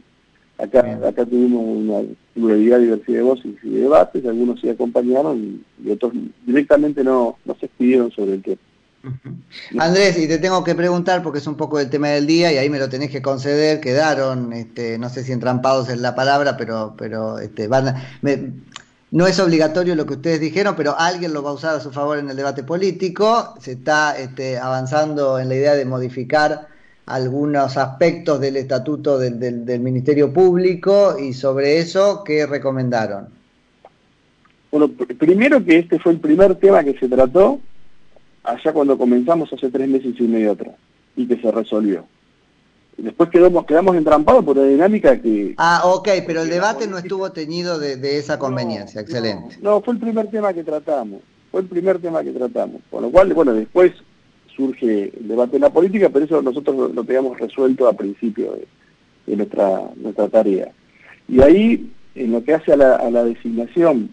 Acá, 0.57 0.99
acá 1.07 1.23
tuvimos 1.25 1.63
una 1.63 2.01
pluralidad, 2.33 2.79
diversidad 2.79 3.17
de 3.17 3.23
voces 3.23 3.51
y 3.63 3.69
de 3.69 3.81
debates, 3.81 4.25
algunos 4.25 4.59
sí 4.59 4.67
acompañaron 4.69 5.63
y, 5.83 5.89
otros 5.89 6.13
directamente 6.45 7.03
no, 7.03 7.37
no 7.45 7.55
se 7.59 7.67
expidieron 7.67 8.11
sobre 8.11 8.33
el 8.33 8.41
tema. 8.41 8.57
Andrés, 9.79 10.17
y 10.17 10.27
te 10.27 10.38
tengo 10.38 10.63
que 10.63 10.75
preguntar 10.75 11.23
porque 11.23 11.39
es 11.39 11.47
un 11.47 11.55
poco 11.55 11.79
el 11.79 11.89
tema 11.89 12.10
del 12.10 12.27
día 12.27 12.51
y 12.51 12.57
ahí 12.57 12.69
me 12.69 12.79
lo 12.79 12.89
tenés 12.89 13.10
que 13.10 13.21
conceder, 13.21 13.79
quedaron, 13.79 14.51
este, 14.53 14.97
no 14.97 15.10
sé 15.10 15.23
si 15.23 15.31
entrampados 15.31 15.89
en 15.89 16.01
la 16.01 16.15
palabra, 16.15 16.57
pero, 16.57 16.95
pero 16.97 17.39
este, 17.39 17.67
van, 17.67 17.95
me, 18.21 18.51
no 19.12 19.25
es 19.25 19.39
obligatorio 19.39 19.95
lo 19.95 20.05
que 20.05 20.15
ustedes 20.15 20.41
dijeron, 20.41 20.75
pero 20.75 20.97
alguien 20.99 21.33
lo 21.33 21.41
va 21.41 21.51
a 21.51 21.53
usar 21.53 21.75
a 21.75 21.79
su 21.79 21.91
favor 21.91 22.19
en 22.19 22.29
el 22.29 22.36
debate 22.36 22.63
político. 22.63 23.55
Se 23.62 23.73
está 23.73 24.17
este, 24.17 24.57
avanzando 24.57 25.39
en 25.39 25.47
la 25.47 25.55
idea 25.55 25.75
de 25.75 25.86
modificar 25.86 26.67
algunos 27.05 27.77
aspectos 27.77 28.41
del 28.41 28.57
estatuto 28.57 29.17
del, 29.17 29.79
Ministerio 29.79 30.33
Público 30.33 31.17
y 31.17 31.33
sobre 31.33 31.77
eso, 31.77 32.21
¿qué 32.25 32.45
recomendaron? 32.45 33.29
Bueno, 34.71 34.91
primero 35.17 35.63
que 35.63 35.79
este 35.79 35.99
fue 35.99 36.12
el 36.12 36.19
primer 36.19 36.55
tema 36.55 36.83
que 36.83 36.99
se 36.99 37.07
trató 37.07 37.62
allá 38.47 38.71
cuando 38.71 38.97
comenzamos 38.97 39.51
hace 39.51 39.69
tres 39.69 39.88
meses 39.88 40.15
y 40.17 40.23
medio 40.23 40.53
atrás 40.53 40.75
y 41.15 41.27
que 41.27 41.38
se 41.38 41.51
resolvió. 41.51 42.05
Después 42.97 43.29
quedamos, 43.29 43.65
quedamos 43.65 43.95
entrampados 43.95 44.43
por 44.43 44.57
la 44.57 44.63
dinámica 44.63 45.21
que... 45.21 45.53
Ah, 45.57 45.81
ok, 45.86 46.10
pero 46.25 46.41
el 46.41 46.49
debate 46.49 46.88
no 46.88 46.97
estuvo 46.97 47.31
teñido 47.31 47.77
de, 47.77 48.17
esa 48.17 48.39
conveniencia, 48.39 49.01
excelente. 49.01 49.57
No, 49.62 49.81
fue 49.81 49.93
el 49.93 49.99
primer 49.99 50.31
tema 50.31 50.51
que 50.51 50.63
tratamos, 50.63 51.21
fue 51.51 51.62
el 51.62 51.67
primer 51.67 51.99
tema 51.99 52.23
que 52.23 52.31
tratamos. 52.31 52.81
Con 52.89 53.03
lo 53.03 53.12
cual, 53.12 53.31
bueno, 53.33 53.53
después 53.53 53.91
surge 54.55 55.12
el 55.15 55.27
debate 55.27 55.57
en 55.57 55.63
la 55.63 55.69
política, 55.69 56.10
pero 56.10 56.25
eso 56.25 56.41
nosotros 56.41 56.91
lo, 56.95 57.03
teníamos 57.03 57.38
resuelto 57.39 57.88
a 57.88 57.93
principio 57.93 58.57
de, 59.27 59.36
nuestra, 59.36 59.81
nuestra 59.95 60.27
tarea. 60.29 60.71
Y 61.27 61.41
ahí, 61.41 61.91
en 62.15 62.31
lo 62.31 62.43
que 62.43 62.55
hace 62.55 62.73
a 62.73 62.77
la, 62.77 62.95
a 62.95 63.12
la 63.12 63.23
designación 63.25 64.10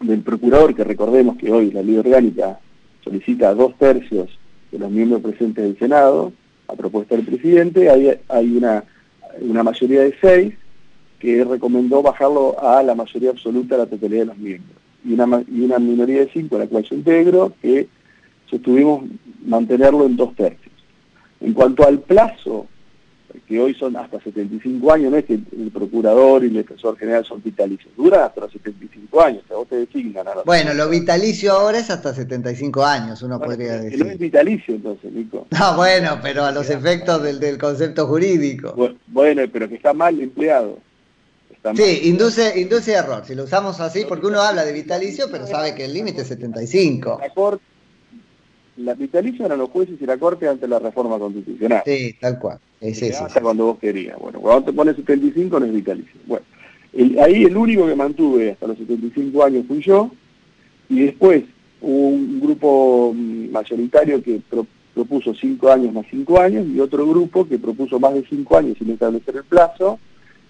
del 0.00 0.20
procurador, 0.20 0.76
que 0.76 0.84
recordemos 0.84 1.38
que 1.38 1.50
hoy 1.50 1.72
la 1.72 1.82
ley 1.82 1.96
orgánica 1.96 2.60
solicita 3.06 3.54
dos 3.54 3.76
tercios 3.78 4.36
de 4.72 4.78
los 4.80 4.90
miembros 4.90 5.22
presentes 5.22 5.64
del 5.64 5.78
Senado, 5.78 6.32
a 6.66 6.74
propuesta 6.74 7.14
del 7.14 7.24
presidente, 7.24 7.88
hay, 7.88 8.18
hay 8.28 8.56
una, 8.56 8.82
una 9.40 9.62
mayoría 9.62 10.00
de 10.00 10.14
seis 10.20 10.54
que 11.20 11.44
recomendó 11.44 12.02
bajarlo 12.02 12.60
a 12.60 12.82
la 12.82 12.96
mayoría 12.96 13.30
absoluta 13.30 13.76
de 13.76 13.84
la 13.84 13.88
totalidad 13.88 14.20
de 14.22 14.26
los 14.26 14.38
miembros. 14.38 14.76
Y 15.04 15.12
una, 15.12 15.44
y 15.48 15.60
una 15.60 15.78
minoría 15.78 16.20
de 16.20 16.30
cinco, 16.32 16.58
la 16.58 16.66
cual 16.66 16.82
yo 16.82 16.96
integro, 16.96 17.52
que 17.62 17.86
sostuvimos 18.50 19.04
mantenerlo 19.44 20.04
en 20.04 20.16
dos 20.16 20.34
tercios. 20.34 20.74
En 21.40 21.52
cuanto 21.52 21.86
al 21.86 22.00
plazo 22.00 22.66
que 23.46 23.60
hoy 23.60 23.74
son 23.74 23.96
hasta 23.96 24.20
75 24.20 24.92
años, 24.92 25.10
no 25.10 25.16
es 25.16 25.24
que 25.24 25.34
el 25.34 25.70
procurador 25.72 26.44
y 26.44 26.48
el 26.48 26.54
defensor 26.54 26.96
general 26.98 27.24
son 27.24 27.42
vitalicios, 27.42 27.94
dura 27.96 28.26
hasta 28.26 28.42
los 28.42 28.52
75 28.52 29.20
años, 29.20 29.42
o 29.44 29.48
sea, 29.48 29.56
vos 29.56 29.68
te 29.68 29.76
designan. 29.76 30.26
A 30.28 30.42
bueno, 30.44 30.74
lo 30.74 30.88
vitalicio 30.88 31.52
ahora 31.52 31.78
es 31.78 31.90
hasta 31.90 32.12
75 32.14 32.84
años, 32.84 33.22
uno 33.22 33.40
podría 33.40 33.78
decir. 33.78 34.04
No 34.04 34.10
es 34.10 34.18
vitalicio 34.18 34.74
entonces, 34.74 35.12
Nico. 35.12 35.46
No, 35.58 35.76
bueno, 35.76 36.18
pero 36.22 36.44
a 36.44 36.52
los 36.52 36.68
efectos 36.70 37.22
del, 37.22 37.40
del 37.40 37.58
concepto 37.58 38.06
jurídico. 38.06 38.74
Bueno, 39.06 39.42
pero 39.52 39.68
que 39.68 39.76
está 39.76 39.92
mal 39.92 40.20
empleado. 40.20 40.78
sí, 41.74 42.00
induce, 42.04 42.60
induce 42.60 42.92
error, 42.92 43.24
si 43.24 43.34
lo 43.34 43.44
usamos 43.44 43.80
así, 43.80 44.04
porque 44.08 44.26
uno 44.26 44.40
habla 44.40 44.64
de 44.64 44.72
vitalicio, 44.72 45.26
pero 45.30 45.46
sabe 45.46 45.74
que 45.74 45.84
el 45.84 45.94
límite 45.94 46.22
es 46.22 46.28
75. 46.28 47.18
La 47.20 47.30
corte, 47.30 47.64
la 48.76 48.94
vitalicio 48.94 49.46
eran 49.46 49.58
los 49.58 49.70
jueces 49.70 50.00
y 50.00 50.06
la 50.06 50.18
Corte 50.18 50.48
ante 50.48 50.68
la 50.68 50.78
reforma 50.78 51.18
constitucional. 51.18 51.82
Sí, 51.84 52.14
tal 52.20 52.38
cual. 52.38 52.58
Es 52.80 53.02
eso. 53.02 53.24
Hasta 53.24 53.40
cuando 53.40 53.66
vos 53.66 53.78
querías. 53.78 54.18
Bueno, 54.18 54.40
cuando 54.40 54.64
te 54.64 54.72
pones 54.72 54.96
75 54.96 55.60
no 55.60 55.66
es 55.66 55.72
vitalicio. 55.72 56.20
Bueno, 56.26 56.44
ahí 57.22 57.44
el 57.44 57.56
único 57.56 57.86
que 57.86 57.94
mantuve 57.94 58.52
hasta 58.52 58.66
los 58.66 58.78
75 58.78 59.44
años 59.44 59.64
fui 59.66 59.80
yo, 59.80 60.10
y 60.88 61.00
después 61.00 61.44
hubo 61.80 62.08
un 62.08 62.40
grupo 62.40 63.12
mm, 63.14 63.50
mayoritario 63.50 64.22
que 64.22 64.40
propuso 64.94 65.34
5 65.34 65.70
años 65.70 65.92
más 65.92 66.06
5 66.10 66.40
años, 66.40 66.66
y 66.66 66.80
otro 66.80 67.06
grupo 67.06 67.46
que 67.46 67.58
propuso 67.58 67.98
más 67.98 68.14
de 68.14 68.24
5 68.28 68.56
años 68.56 68.78
sin 68.78 68.90
establecer 68.90 69.36
el 69.36 69.44
plazo, 69.44 69.98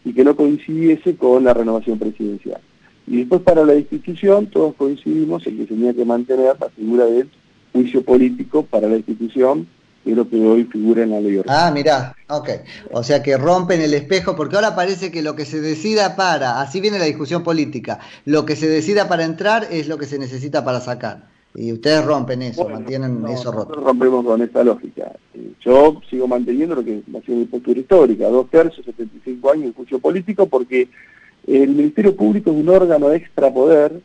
y 0.05 0.13
que 0.13 0.25
no 0.25 0.37
coincidiese 0.37 1.17
con 1.17 1.45
la 1.45 1.55
renovación 1.55 1.99
presidencial. 1.99 2.61
Y 3.09 3.19
después 3.19 3.41
para 3.43 3.65
la 3.65 3.75
institución 3.77 4.47
todos 4.47 4.75
coincidimos 4.75 5.47
en 5.47 5.59
que 5.59 5.67
tenía 5.67 5.95
que 5.95 6.05
mantener 6.05 6.57
la 6.59 6.69
figura 6.71 7.07
del 7.07 7.29
juicio 7.77 8.03
político 8.03 8.65
para 8.65 8.89
la 8.89 8.97
institución 8.97 9.67
que 10.07 10.13
es 10.13 10.17
lo 10.17 10.29
que 10.29 10.37
hoy 10.37 10.63
figura 10.65 11.03
en 11.03 11.11
la 11.11 11.21
ley 11.21 11.43
Ah, 11.49 11.73
mirá, 11.75 12.15
ok. 12.29 12.49
O 12.93 13.03
sea 13.03 13.25
que 13.25 13.37
rompen 13.37 13.81
el 13.81 13.93
espejo, 13.93 14.37
porque 14.37 14.55
ahora 14.55 14.77
parece 14.77 15.11
que 15.11 15.21
lo 15.21 15.35
que 15.35 15.45
se 15.45 15.61
decida 15.61 16.15
para, 16.15 16.61
así 16.61 16.81
viene 16.81 17.01
la 17.01 17.07
discusión 17.07 17.43
política, 17.43 17.99
lo 18.25 18.47
que 18.47 18.55
se 18.55 18.69
decida 18.69 19.09
para 19.09 19.25
entrar 19.25 19.67
es 19.69 19.89
lo 19.89 19.99
que 19.99 20.07
se 20.07 20.21
necesita 20.21 20.65
para 20.65 20.81
sacar. 20.81 21.25
Y 21.57 21.73
ustedes 21.73 22.05
rompen 22.05 22.43
eso, 22.43 22.69
mantienen 22.69 23.27
eso 23.27 23.51
roto. 23.51 23.71
Nosotros 23.71 23.85
rompemos 23.85 24.25
con 24.25 24.43
esta 24.43 24.63
lógica. 24.63 25.11
Eh, 25.35 25.53
yo 25.61 26.01
sigo 26.09 26.29
manteniendo 26.29 26.77
lo 26.77 26.85
que 26.85 27.03
ha 27.13 27.21
sido 27.23 27.39
mi 27.39 27.47
postura 27.47 27.81
histórica, 27.81 28.29
dos 28.29 28.49
tercios, 28.49 28.87
75 28.87 29.51
años 29.51 29.67
de 29.67 29.73
juicio 29.73 29.99
político, 29.99 30.47
porque 30.47 30.89
el 31.49 31.71
Ministerio 31.71 32.15
Público 32.15 32.51
es 32.51 32.57
un 32.57 32.69
órgano 32.69 33.09
de 33.09 33.17
extrapoder, 33.17 34.01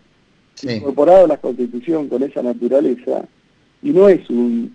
incorporado 0.64 1.26
a 1.26 1.28
la 1.28 1.38
Constitución 1.38 2.08
con 2.08 2.24
esa 2.24 2.42
naturaleza, 2.42 3.26
y 3.84 3.92
no 3.92 4.10
es 4.10 4.30
un, 4.30 4.74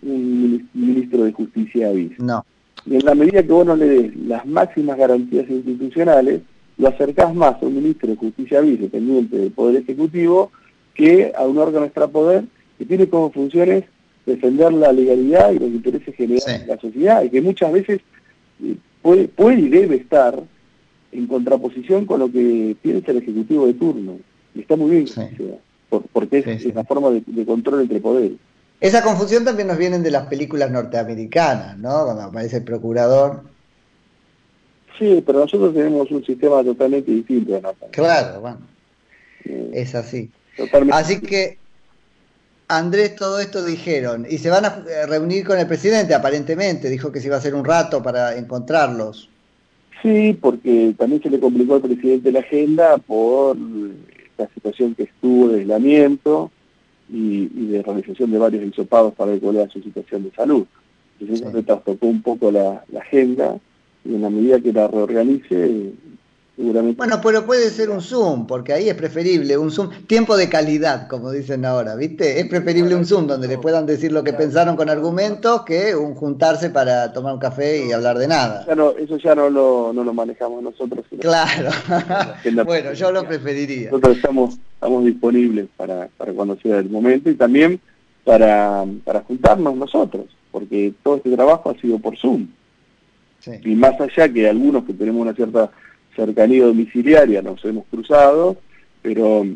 ministro 0.74 1.24
de 1.24 1.32
justicia 1.32 1.88
aviso. 1.88 2.22
No. 2.22 2.44
Y 2.84 2.96
en 2.96 3.04
la 3.04 3.14
medida 3.14 3.42
que 3.42 3.52
vos 3.52 3.66
no 3.66 3.76
le 3.76 3.86
des 3.86 4.16
las 4.16 4.46
máximas 4.46 4.96
garantías 4.96 5.48
institucionales, 5.48 6.40
lo 6.78 6.88
acercás 6.88 7.34
más 7.34 7.62
a 7.62 7.66
un 7.66 7.76
ministro 7.76 8.10
de 8.10 8.16
justicia 8.16 8.58
aviso 8.58 8.82
dependiente 8.82 9.38
del 9.38 9.50
Poder 9.50 9.82
Ejecutivo 9.82 10.50
que 10.94 11.32
a 11.36 11.42
un 11.44 11.58
órgano 11.58 11.86
extrapoder 11.86 12.44
que 12.78 12.84
tiene 12.84 13.08
como 13.08 13.30
funciones 13.30 13.84
defender 14.24 14.72
la 14.72 14.92
legalidad 14.92 15.52
y 15.52 15.58
los 15.58 15.68
intereses 15.68 16.14
generales 16.14 16.62
de 16.62 16.66
la 16.66 16.80
sociedad 16.80 17.22
y 17.22 17.30
que 17.30 17.40
muchas 17.40 17.72
veces 17.72 18.00
eh, 18.62 18.76
puede, 19.02 19.28
puede 19.28 19.60
y 19.60 19.68
debe 19.68 19.96
estar 19.96 20.42
en 21.12 21.26
contraposición 21.26 22.06
con 22.06 22.20
lo 22.20 22.30
que 22.30 22.76
piensa 22.82 23.12
el 23.12 23.18
Ejecutivo 23.18 23.66
de 23.66 23.74
turno. 23.74 24.18
Y 24.54 24.60
está 24.60 24.74
muy 24.76 24.90
bien, 24.90 25.06
porque 26.12 26.38
es, 26.38 26.64
una 26.66 26.84
forma 26.84 27.10
de 27.10 27.46
control 27.46 27.82
entre 27.82 28.00
poderes. 28.00 28.32
Esa 28.80 29.02
confusión 29.02 29.44
también 29.44 29.68
nos 29.68 29.78
viene 29.78 29.98
de 29.98 30.10
las 30.10 30.26
películas 30.26 30.70
norteamericanas, 30.70 31.78
¿no? 31.78 32.04
Cuando 32.04 32.22
aparece 32.24 32.58
el 32.58 32.64
procurador. 32.64 33.42
Sí, 34.98 35.22
pero 35.24 35.40
nosotros 35.40 35.74
tenemos 35.74 36.10
un 36.10 36.24
sistema 36.24 36.62
totalmente 36.62 37.10
distinto. 37.10 37.60
¿no? 37.60 37.74
Claro, 37.90 38.40
bueno. 38.40 38.58
es 39.72 39.94
así. 39.94 40.30
Así 40.92 41.20
que, 41.20 41.58
Andrés, 42.68 43.16
todo 43.16 43.40
esto 43.40 43.64
dijeron. 43.64 44.26
Y 44.28 44.38
se 44.38 44.50
van 44.50 44.64
a 44.64 44.84
reunir 45.06 45.46
con 45.46 45.58
el 45.58 45.66
presidente, 45.66 46.14
aparentemente. 46.14 46.90
Dijo 46.90 47.12
que 47.12 47.20
se 47.20 47.26
iba 47.26 47.36
a 47.36 47.38
hacer 47.38 47.54
un 47.54 47.64
rato 47.64 48.02
para 48.02 48.36
encontrarlos. 48.36 49.30
Sí, 50.02 50.36
porque 50.38 50.94
también 50.98 51.22
se 51.22 51.30
le 51.30 51.40
complicó 51.40 51.76
al 51.76 51.80
presidente 51.82 52.30
la 52.30 52.40
agenda 52.40 52.98
por 52.98 53.56
la 53.56 54.48
situación 54.54 54.94
que 54.94 55.04
estuvo 55.04 55.48
de 55.48 55.60
aislamiento 55.60 56.50
y, 57.08 57.46
de 57.46 57.82
realización 57.82 58.30
de 58.30 58.38
varios 58.38 58.64
hisopados 58.64 59.14
para 59.14 59.32
ver 59.32 59.40
cuál 59.40 59.70
su 59.70 59.82
situación 59.82 60.24
de 60.24 60.30
salud. 60.32 60.66
Entonces 61.18 61.46
eso 61.46 61.56
se 61.56 61.62
trastocó 61.62 62.06
un 62.06 62.22
poco 62.22 62.50
la, 62.50 62.84
agenda 62.98 63.58
y 64.04 64.14
en 64.14 64.22
la 64.22 64.30
medida 64.30 64.60
que 64.60 64.72
la 64.72 64.88
reorganice 64.88 65.92
seguramente. 66.56 66.96
Bueno, 66.96 67.20
pero 67.22 67.44
puede 67.44 67.70
ser 67.70 67.90
un 67.90 68.00
Zoom, 68.00 68.46
porque 68.46 68.72
ahí 68.72 68.88
es 68.88 68.94
preferible 68.94 69.56
un 69.58 69.70
Zoom, 69.70 69.90
tiempo 70.06 70.36
de 70.36 70.48
calidad, 70.48 71.06
como 71.08 71.30
dicen 71.30 71.64
ahora, 71.64 71.94
¿viste? 71.94 72.40
Es 72.40 72.46
preferible 72.46 72.94
un 72.94 73.04
Zoom 73.04 73.26
donde 73.26 73.48
le 73.48 73.58
puedan 73.58 73.86
decir 73.86 74.12
lo 74.12 74.24
que 74.24 74.32
pensaron 74.32 74.76
con 74.76 74.88
argumentos 74.90 75.62
que 75.62 75.94
un 75.94 76.14
juntarse 76.14 76.70
para 76.70 77.12
tomar 77.12 77.34
un 77.34 77.40
café 77.40 77.86
y 77.86 77.92
hablar 77.92 78.18
de 78.18 78.28
nada. 78.28 78.64
Ya 78.66 78.74
no, 78.74 78.90
eso 78.90 79.16
ya 79.18 79.34
no 79.34 79.50
lo, 79.50 79.92
no 79.92 80.02
lo 80.02 80.14
manejamos 80.14 80.62
nosotros. 80.62 81.04
Claro. 81.20 81.70
bueno, 82.64 82.92
yo 82.94 83.12
lo 83.12 83.24
preferiría. 83.24 83.90
Nosotros 83.90 84.16
estamos, 84.16 84.58
estamos 84.74 85.04
disponibles 85.04 85.68
para, 85.76 86.08
para 86.16 86.32
cuando 86.32 86.56
sea 86.56 86.78
el 86.78 86.88
momento 86.88 87.30
y 87.30 87.34
también 87.34 87.80
para, 88.24 88.84
para 89.04 89.20
juntarnos 89.20 89.76
nosotros, 89.76 90.26
porque 90.50 90.92
todo 91.02 91.16
este 91.16 91.30
trabajo 91.30 91.70
ha 91.70 91.80
sido 91.80 91.98
por 91.98 92.16
Zoom. 92.16 92.48
Y 93.62 93.76
más 93.76 94.00
allá 94.00 94.28
que 94.28 94.48
algunos 94.48 94.84
que 94.84 94.92
tenemos 94.92 95.22
una 95.22 95.32
cierta 95.32 95.70
cercanía 96.16 96.64
domiciliaria 96.64 97.42
nos 97.42 97.64
hemos 97.64 97.84
cruzado, 97.86 98.56
pero 99.02 99.46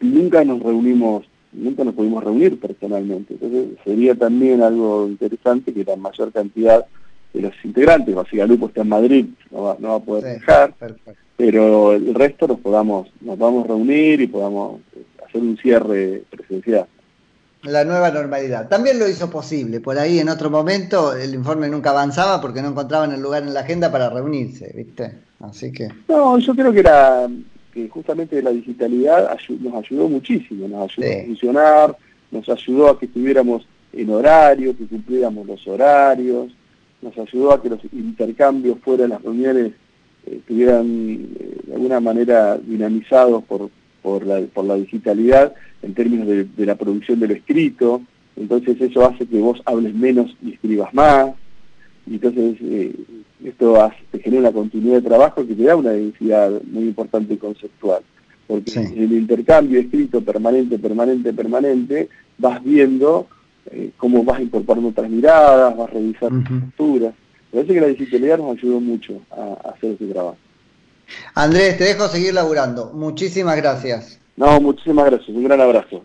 nunca 0.00 0.44
nos 0.44 0.62
reunimos, 0.62 1.26
nunca 1.52 1.84
nos 1.84 1.94
pudimos 1.94 2.24
reunir 2.24 2.58
personalmente. 2.58 3.34
Entonces 3.34 3.78
sería 3.84 4.14
también 4.14 4.62
algo 4.62 5.06
interesante 5.06 5.72
que 5.72 5.84
la 5.84 5.96
mayor 5.96 6.32
cantidad 6.32 6.84
de 7.32 7.42
los 7.42 7.52
integrantes, 7.62 8.14
Lupo 8.48 8.68
está 8.68 8.80
en 8.82 8.88
Madrid, 8.88 9.26
no 9.50 9.62
va, 9.62 9.76
no 9.78 9.88
va 9.88 9.94
a 9.96 10.00
poder 10.00 10.24
dejar, 10.40 10.74
pero 11.36 11.92
el 11.92 12.14
resto 12.14 12.48
nos 12.48 12.60
podamos, 12.60 13.08
nos 13.20 13.36
podamos 13.36 13.66
reunir 13.66 14.20
y 14.22 14.26
podamos 14.26 14.80
hacer 15.24 15.42
un 15.42 15.56
cierre 15.58 16.22
presencial 16.30 16.86
la 17.66 17.84
nueva 17.84 18.10
normalidad. 18.10 18.68
También 18.68 18.98
lo 18.98 19.08
hizo 19.08 19.30
posible. 19.30 19.80
Por 19.80 19.98
ahí 19.98 20.18
en 20.18 20.28
otro 20.28 20.50
momento 20.50 21.14
el 21.14 21.34
informe 21.34 21.68
nunca 21.68 21.90
avanzaba 21.90 22.40
porque 22.40 22.62
no 22.62 22.68
encontraban 22.68 23.12
el 23.12 23.20
lugar 23.20 23.42
en 23.42 23.54
la 23.54 23.60
agenda 23.60 23.90
para 23.90 24.10
reunirse, 24.10 24.72
¿viste? 24.74 25.25
Así 25.40 25.72
que... 25.72 25.88
No, 26.08 26.38
yo 26.38 26.54
creo 26.54 26.72
que 26.72 26.80
era 26.80 27.28
que 27.72 27.88
justamente 27.88 28.40
la 28.42 28.50
digitalidad 28.50 29.36
nos 29.60 29.74
ayudó 29.74 30.08
muchísimo, 30.08 30.66
nos 30.66 30.90
ayudó 30.90 31.20
a 31.20 31.24
funcionar, 31.24 31.96
nos 32.30 32.48
ayudó 32.48 32.88
a 32.88 32.98
que 32.98 33.06
estuviéramos 33.06 33.66
en 33.92 34.10
horario, 34.10 34.76
que 34.76 34.86
cumpliéramos 34.86 35.46
los 35.46 35.66
horarios, 35.68 36.52
nos 37.02 37.16
ayudó 37.18 37.52
a 37.52 37.62
que 37.62 37.68
los 37.68 37.80
intercambios 37.92 38.78
fuera 38.80 39.02
de 39.02 39.08
las 39.10 39.22
reuniones 39.22 39.72
eh, 40.26 40.36
estuvieran 40.38 40.86
eh, 41.38 41.60
de 41.66 41.74
alguna 41.74 42.00
manera 42.00 42.56
dinamizados 42.58 43.44
por, 43.44 43.70
por, 44.02 44.24
la, 44.24 44.40
por 44.52 44.64
la 44.64 44.76
digitalidad 44.76 45.54
en 45.82 45.94
términos 45.94 46.26
de, 46.28 46.66
la 46.66 46.74
producción 46.74 47.20
del 47.20 47.32
escrito, 47.32 48.02
entonces 48.36 48.80
eso 48.80 49.06
hace 49.06 49.26
que 49.26 49.38
vos 49.38 49.62
hables 49.64 49.94
menos 49.94 50.34
y 50.42 50.54
escribas 50.54 50.92
más, 50.94 51.30
entonces 52.14 52.56
eh, 52.60 52.94
esto 53.44 53.90
te 54.10 54.18
genera 54.20 54.42
una 54.42 54.52
continuidad 54.52 54.96
de 54.96 55.08
trabajo 55.08 55.46
que 55.46 55.54
te 55.54 55.64
da 55.64 55.76
una 55.76 55.90
densidad 55.90 56.50
muy 56.64 56.84
importante 56.84 57.38
conceptual, 57.38 58.02
porque 58.46 58.72
en 58.78 59.02
el 59.02 59.12
intercambio 59.12 59.80
escrito 59.80 60.20
permanente, 60.20 60.78
permanente, 60.78 61.32
permanente, 61.32 62.08
vas 62.38 62.62
viendo 62.62 63.26
eh, 63.70 63.90
cómo 63.96 64.24
vas 64.24 64.40
incorporando 64.40 64.90
otras 64.90 65.10
miradas, 65.10 65.76
vas 65.76 65.90
revisando 65.90 66.48
posturas. 66.48 67.14
Me 67.52 67.60
parece 67.60 67.74
que 67.74 67.80
la 67.80 67.86
digitalidad 67.88 68.38
nos 68.38 68.58
ayudó 68.58 68.80
mucho 68.80 69.20
a, 69.30 69.68
a 69.68 69.70
hacer 69.70 69.92
ese 69.92 70.06
trabajo. 70.06 70.36
Andrés, 71.34 71.78
te 71.78 71.84
dejo 71.84 72.08
seguir 72.08 72.34
laburando. 72.34 72.92
Muchísimas 72.92 73.56
gracias. 73.56 74.20
No, 74.36 74.60
muchísimas 74.60 75.06
gracias. 75.06 75.28
Un 75.30 75.44
gran 75.44 75.60
abrazo. 75.60 76.04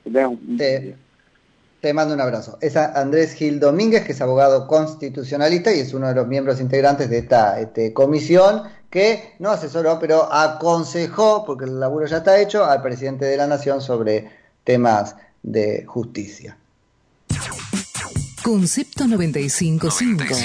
Te, 1.81 1.93
mando 1.93 2.13
un 2.13 2.21
abrazo. 2.21 2.57
Es 2.61 2.75
Andrés 2.77 3.33
Gil 3.33 3.59
Domínguez, 3.59 4.05
que 4.05 4.11
es 4.11 4.21
abogado 4.21 4.67
constitucionalista 4.67 5.73
y 5.73 5.79
es 5.79 5.93
uno 5.93 6.07
de 6.07 6.15
los 6.15 6.27
miembros 6.27 6.61
integrantes 6.61 7.09
de 7.09 7.19
esta 7.19 7.59
este, 7.59 7.93
comisión 7.93 8.63
que 8.89 9.35
no 9.39 9.49
asesoró, 9.49 9.97
pero 9.99 10.31
aconsejó, 10.31 11.45
porque 11.45 11.65
el 11.65 11.79
laburo 11.79 12.05
ya 12.05 12.17
está 12.17 12.39
hecho, 12.39 12.65
al 12.65 12.81
presidente 12.81 13.25
de 13.25 13.37
la 13.37 13.47
Nación 13.47 13.81
sobre 13.81 14.29
temas 14.63 15.15
de 15.41 15.85
justicia. 15.85 16.57
Concepto 18.43 19.05
95.5. 19.05 20.43